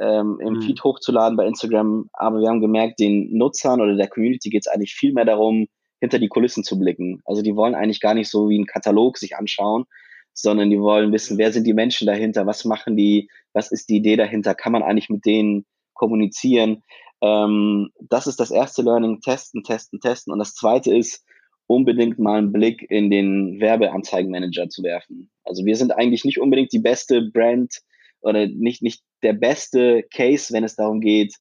ähm, 0.00 0.38
im 0.40 0.54
mhm. 0.54 0.62
Feed 0.62 0.82
hochzuladen 0.82 1.36
bei 1.36 1.46
Instagram. 1.46 2.08
Aber 2.12 2.40
wir 2.40 2.48
haben 2.48 2.60
gemerkt, 2.60 3.00
den 3.00 3.36
Nutzern 3.36 3.80
oder 3.80 3.94
der 3.94 4.08
Community 4.08 4.50
geht 4.50 4.62
es 4.66 4.72
eigentlich 4.72 4.94
viel 4.94 5.12
mehr 5.12 5.24
darum, 5.24 5.66
hinter 6.00 6.18
die 6.18 6.28
Kulissen 6.28 6.64
zu 6.64 6.78
blicken. 6.78 7.20
Also 7.24 7.42
die 7.42 7.54
wollen 7.54 7.74
eigentlich 7.74 8.00
gar 8.00 8.14
nicht 8.14 8.28
so 8.28 8.48
wie 8.48 8.58
ein 8.58 8.66
Katalog 8.66 9.18
sich 9.18 9.36
anschauen, 9.36 9.84
sondern 10.34 10.70
die 10.70 10.80
wollen 10.80 11.12
wissen, 11.12 11.38
wer 11.38 11.52
sind 11.52 11.66
die 11.66 11.74
Menschen 11.74 12.06
dahinter, 12.06 12.46
was 12.46 12.64
machen 12.64 12.96
die, 12.96 13.28
was 13.52 13.70
ist 13.70 13.88
die 13.88 13.96
Idee 13.96 14.16
dahinter, 14.16 14.54
kann 14.54 14.72
man 14.72 14.82
eigentlich 14.82 15.10
mit 15.10 15.24
denen 15.24 15.66
kommunizieren. 15.94 16.82
Ähm, 17.20 17.90
das 18.00 18.26
ist 18.26 18.40
das 18.40 18.50
erste 18.50 18.82
Learning, 18.82 19.20
testen, 19.20 19.62
testen, 19.62 20.00
testen. 20.00 20.32
Und 20.32 20.38
das 20.38 20.54
zweite 20.54 20.94
ist, 20.94 21.24
unbedingt 21.66 22.18
mal 22.18 22.38
einen 22.38 22.52
Blick 22.52 22.84
in 22.90 23.10
den 23.10 23.60
Werbeanzeigenmanager 23.60 24.68
zu 24.68 24.82
werfen. 24.82 25.30
Also 25.44 25.64
wir 25.64 25.76
sind 25.76 25.92
eigentlich 25.92 26.24
nicht 26.24 26.40
unbedingt 26.40 26.72
die 26.72 26.80
beste 26.80 27.22
Brand, 27.22 27.78
oder 28.22 28.46
nicht, 28.46 28.82
nicht 28.82 29.02
der 29.22 29.32
beste 29.32 30.04
Case, 30.04 30.52
wenn 30.52 30.64
es 30.64 30.76
darum 30.76 31.00
geht, 31.00 31.34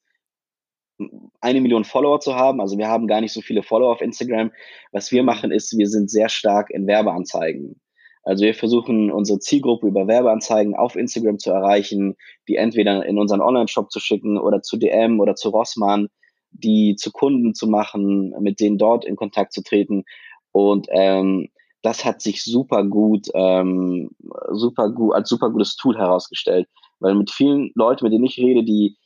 eine 1.39 1.62
Million 1.62 1.84
Follower 1.84 2.19
zu 2.19 2.36
haben. 2.36 2.62
Also 2.62 2.77
wir 2.77 2.88
haben 2.88 3.08
gar 3.08 3.21
nicht 3.21 3.34
so 3.34 3.41
viele 3.41 3.63
Follower 3.63 3.91
auf 3.91 4.01
Instagram. 4.01 4.51
Was 4.91 5.12
wir 5.12 5.23
machen 5.23 5.51
ist, 5.51 5.77
wir 5.77 5.88
sind 5.88 6.10
sehr 6.10 6.30
stark 6.30 6.69
in 6.69 6.88
Werbeanzeigen. 6.88 7.80
Also 8.24 8.44
wir 8.44 8.54
versuchen 8.54 9.12
unsere 9.12 9.40
Zielgruppe 9.40 9.88
über 9.88 10.08
Werbeanzeigen 10.08 10.76
auf 10.76 10.96
Instagram 10.96 11.40
zu 11.40 11.52
erreichen, 11.52 12.16
die 12.48 12.56
entweder 12.56 13.06
in 13.06 13.18
unseren 13.18 13.42
Online-Shop 13.42 13.92
zu 13.92 14.00
schicken 14.00 14.38
oder 14.38 14.62
zu 14.62 14.78
DM 14.78 15.20
oder 15.20 15.36
zu 15.36 15.50
Rossmann, 15.50 16.08
die 16.52 16.96
zu 16.96 17.12
Kunden 17.12 17.54
zu 17.56 17.68
machen, 17.68 18.36
mit 18.40 18.60
denen 18.60 18.78
dort 18.78 19.06
in 19.06 19.16
Kontakt 19.16 19.54
zu 19.54 19.64
treten. 19.64 20.04
Und 20.52 20.88
ähm, 20.92 21.50
das 21.82 22.06
hat 22.06 22.22
sich 22.22 22.44
super 22.44 22.86
gut, 22.86 23.28
ähm, 23.34 24.12
super 24.52 24.90
gut, 24.92 25.16
als 25.16 25.30
super 25.30 25.50
gutes 25.50 25.76
Tool 25.76 25.98
herausgestellt. 25.98 26.68
Weil 27.00 27.16
mit 27.16 27.32
vielen 27.32 27.72
Leuten, 27.74 28.04
mit 28.04 28.14
denen 28.14 28.26
ich 28.26 28.38
rede, 28.38 28.64
die, 28.64 28.98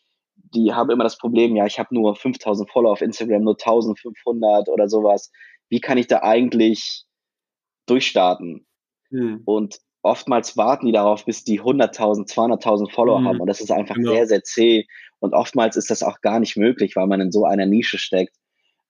die 0.53 0.73
haben 0.73 0.89
immer 0.89 1.05
das 1.05 1.17
Problem, 1.17 1.55
ja, 1.55 1.65
ich 1.65 1.79
habe 1.79 1.95
nur 1.95 2.15
5000 2.15 2.69
Follower 2.69 2.91
auf 2.91 3.01
Instagram, 3.01 3.43
nur 3.43 3.53
1500 3.53 4.67
oder 4.67 4.89
sowas. 4.89 5.31
Wie 5.69 5.79
kann 5.79 5.97
ich 5.97 6.07
da 6.07 6.21
eigentlich 6.21 7.05
durchstarten? 7.85 8.65
Hm. 9.09 9.41
Und 9.45 9.79
oftmals 10.01 10.57
warten 10.57 10.87
die 10.87 10.91
darauf, 10.91 11.25
bis 11.25 11.43
die 11.43 11.61
100.000, 11.61 12.31
200.000 12.31 12.91
Follower 12.91 13.19
hm. 13.19 13.27
haben. 13.27 13.39
Und 13.41 13.47
das 13.47 13.61
ist 13.61 13.71
einfach 13.71 13.95
genau. 13.95 14.11
sehr, 14.11 14.27
sehr 14.27 14.43
zäh. 14.43 14.85
Und 15.19 15.33
oftmals 15.33 15.75
ist 15.75 15.89
das 15.89 16.03
auch 16.03 16.21
gar 16.21 16.39
nicht 16.39 16.57
möglich, 16.57 16.95
weil 16.95 17.07
man 17.07 17.21
in 17.21 17.31
so 17.31 17.45
einer 17.45 17.65
Nische 17.65 17.97
steckt. 17.97 18.35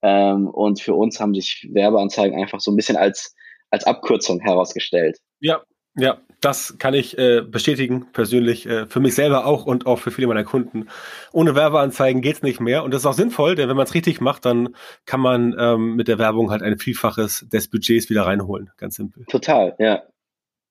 Ähm, 0.02 0.48
und 0.48 0.82
für 0.82 0.94
uns 0.94 1.20
haben 1.20 1.34
sich 1.34 1.68
Werbeanzeigen 1.72 2.40
einfach 2.40 2.60
so 2.60 2.72
ein 2.72 2.76
bisschen 2.76 2.98
als, 2.98 3.34
als 3.72 3.86
Abkürzung 3.86 4.40
herausgestellt. 4.40 5.20
Ja, 5.40 5.64
ja, 5.96 6.18
das 6.42 6.78
kann 6.78 6.94
ich 6.94 7.18
äh, 7.18 7.42
bestätigen, 7.42 8.08
persönlich, 8.12 8.68
äh, 8.68 8.86
für 8.86 9.00
mich 9.00 9.16
selber 9.16 9.46
auch 9.46 9.66
und 9.66 9.86
auch 9.86 9.98
für 9.98 10.12
viele 10.12 10.28
meiner 10.28 10.44
Kunden. 10.44 10.88
Ohne 11.32 11.56
Werbeanzeigen 11.56 12.22
geht's 12.22 12.44
nicht 12.44 12.60
mehr 12.60 12.84
und 12.84 12.94
das 12.94 13.02
ist 13.02 13.06
auch 13.06 13.14
sinnvoll, 13.14 13.56
denn 13.56 13.70
wenn 13.70 13.78
man 13.78 13.86
es 13.86 13.94
richtig 13.94 14.22
macht, 14.22 14.46
dann 14.46 14.76
kann 15.06 15.22
man 15.22 15.56
ähm, 15.58 15.96
mit 15.96 16.08
der 16.08 16.20
Werbung 16.20 16.52
halt 16.52 16.62
ein 16.62 16.78
Vielfaches 16.78 17.48
des 17.52 17.70
Budgets 17.70 18.10
wieder 18.10 18.26
reinholen. 18.26 18.70
Ganz 18.78 18.96
simpel. 18.96 19.26
Total, 19.26 19.76
ja. 19.80 20.04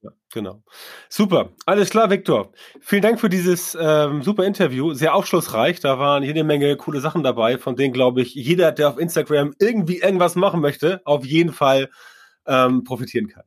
Ja, 0.02 0.10
genau. 0.34 0.62
Super. 1.08 1.54
Alles 1.64 1.88
klar, 1.88 2.10
Viktor. 2.10 2.52
Vielen 2.80 3.00
Dank 3.00 3.18
für 3.18 3.30
dieses 3.30 3.76
ähm, 3.80 4.22
super 4.22 4.44
Interview. 4.44 4.92
Sehr 4.92 5.14
aufschlussreich. 5.14 5.80
Da 5.80 5.98
waren 5.98 6.22
jede 6.22 6.44
Menge 6.44 6.76
coole 6.76 7.00
Sachen 7.00 7.22
dabei, 7.22 7.56
von 7.56 7.74
denen, 7.74 7.94
glaube 7.94 8.20
ich, 8.20 8.34
jeder, 8.34 8.70
der 8.70 8.90
auf 8.90 8.98
Instagram 8.98 9.54
irgendwie 9.58 10.00
irgendwas 10.00 10.36
machen 10.36 10.60
möchte, 10.60 11.00
auf 11.06 11.24
jeden 11.24 11.54
Fall 11.54 11.88
ähm, 12.46 12.84
profitieren 12.84 13.28
kann. 13.28 13.44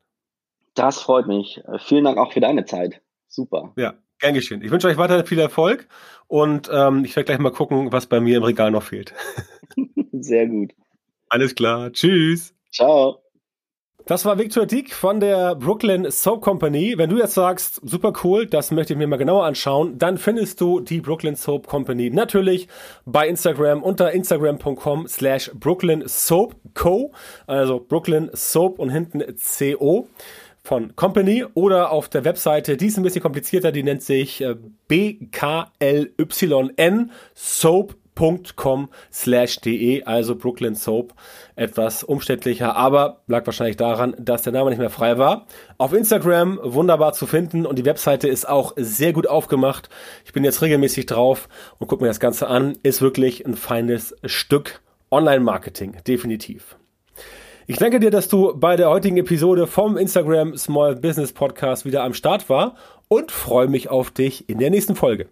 Das 0.77 1.01
freut 1.01 1.27
mich. 1.27 1.59
Äh, 1.67 1.79
vielen 1.79 2.03
Dank 2.03 2.17
auch 2.17 2.31
für 2.31 2.39
deine 2.39 2.65
Zeit. 2.65 3.01
Super. 3.27 3.73
Ja, 3.77 3.95
gern 4.19 4.35
geschehen. 4.35 4.61
Ich 4.61 4.69
wünsche 4.69 4.87
euch 4.87 4.97
weiter 4.97 5.25
viel 5.25 5.39
Erfolg 5.39 5.87
und 6.27 6.69
ähm, 6.71 7.03
ich 7.03 7.15
werde 7.15 7.25
gleich 7.25 7.39
mal 7.39 7.51
gucken, 7.51 7.91
was 7.91 8.05
bei 8.05 8.19
mir 8.19 8.37
im 8.37 8.43
Regal 8.43 8.69
noch 8.69 8.83
fehlt. 8.83 9.13
Sehr 10.11 10.47
gut. 10.47 10.73
Alles 11.29 11.55
klar. 11.55 11.91
Tschüss. 11.91 12.53
Ciao. 12.71 13.23
Das 14.05 14.23
war 14.23 14.37
Victor 14.37 14.65
Dick 14.65 14.93
von 14.93 15.19
der 15.19 15.55
Brooklyn 15.55 16.09
Soap 16.09 16.41
Company. 16.41 16.93
Wenn 16.95 17.09
du 17.09 17.17
jetzt 17.17 17.33
sagst, 17.33 17.81
super 17.83 18.13
cool, 18.23 18.45
das 18.45 18.71
möchte 18.71 18.93
ich 18.93 18.97
mir 18.97 19.07
mal 19.07 19.17
genauer 19.17 19.43
anschauen, 19.43 19.97
dann 19.97 20.17
findest 20.17 20.61
du 20.61 20.79
die 20.79 21.01
Brooklyn 21.01 21.35
Soap 21.35 21.67
Company 21.67 22.09
natürlich 22.09 22.69
bei 23.05 23.27
Instagram 23.27 23.83
unter 23.83 24.11
instagram.com 24.13 25.09
slash 25.09 25.51
Brooklyn 25.55 26.03
Soap 26.07 26.55
Co. 26.73 27.11
Also 27.47 27.81
Brooklyn 27.85 28.29
Soap 28.31 28.79
und 28.79 28.91
hinten 28.91 29.23
CO 29.35 30.07
von 30.67 30.95
Company 30.97 31.45
oder 31.53 31.91
auf 31.91 32.09
der 32.09 32.25
Webseite, 32.25 32.75
die 32.75 32.87
ist 32.87 32.97
ein 32.97 33.03
bisschen 33.03 33.21
komplizierter, 33.21 33.71
die 33.71 33.83
nennt 33.83 34.03
sich 34.03 34.41
äh, 34.41 34.55
BKLYN 34.89 36.11
Soap 37.33 37.95
com 38.55 38.89
slash 39.13 39.61
de, 39.61 40.03
also 40.03 40.35
Brooklyn 40.35 40.75
Soap. 40.75 41.13
Etwas 41.55 42.03
umständlicher, 42.03 42.75
aber 42.75 43.21
lag 43.27 43.45
wahrscheinlich 43.45 43.77
daran, 43.77 44.13
dass 44.19 44.41
der 44.41 44.51
Name 44.51 44.71
nicht 44.71 44.79
mehr 44.79 44.89
frei 44.89 45.17
war. 45.17 45.45
Auf 45.77 45.93
Instagram 45.93 46.59
wunderbar 46.61 47.13
zu 47.13 47.27
finden 47.27 47.65
und 47.65 47.79
die 47.79 47.85
Webseite 47.85 48.27
ist 48.27 48.49
auch 48.49 48.73
sehr 48.75 49.13
gut 49.13 49.27
aufgemacht. 49.27 49.87
Ich 50.25 50.33
bin 50.33 50.43
jetzt 50.43 50.61
regelmäßig 50.61 51.05
drauf 51.05 51.47
und 51.77 51.87
gucke 51.87 52.03
mir 52.03 52.09
das 52.09 52.19
Ganze 52.19 52.47
an. 52.47 52.77
Ist 52.83 53.01
wirklich 53.01 53.45
ein 53.45 53.55
feines 53.55 54.15
Stück 54.25 54.81
Online-Marketing, 55.11 55.97
definitiv. 56.05 56.75
Ich 57.69 57.75
danke 57.75 57.99
dir, 57.99 58.11
dass 58.11 58.29
du 58.29 58.53
bei 58.55 58.77
der 58.77 58.89
heutigen 58.89 59.17
Episode 59.17 59.67
vom 59.67 59.97
Instagram 59.97 60.55
Small 60.55 60.95
Business 60.95 61.33
Podcast 61.33 61.83
wieder 61.83 62.01
am 62.05 62.13
Start 62.13 62.47
war 62.47 62.75
und 63.09 63.29
freue 63.29 63.67
mich 63.67 63.89
auf 63.89 64.09
dich 64.09 64.47
in 64.47 64.59
der 64.59 64.69
nächsten 64.69 64.95
Folge. 64.95 65.27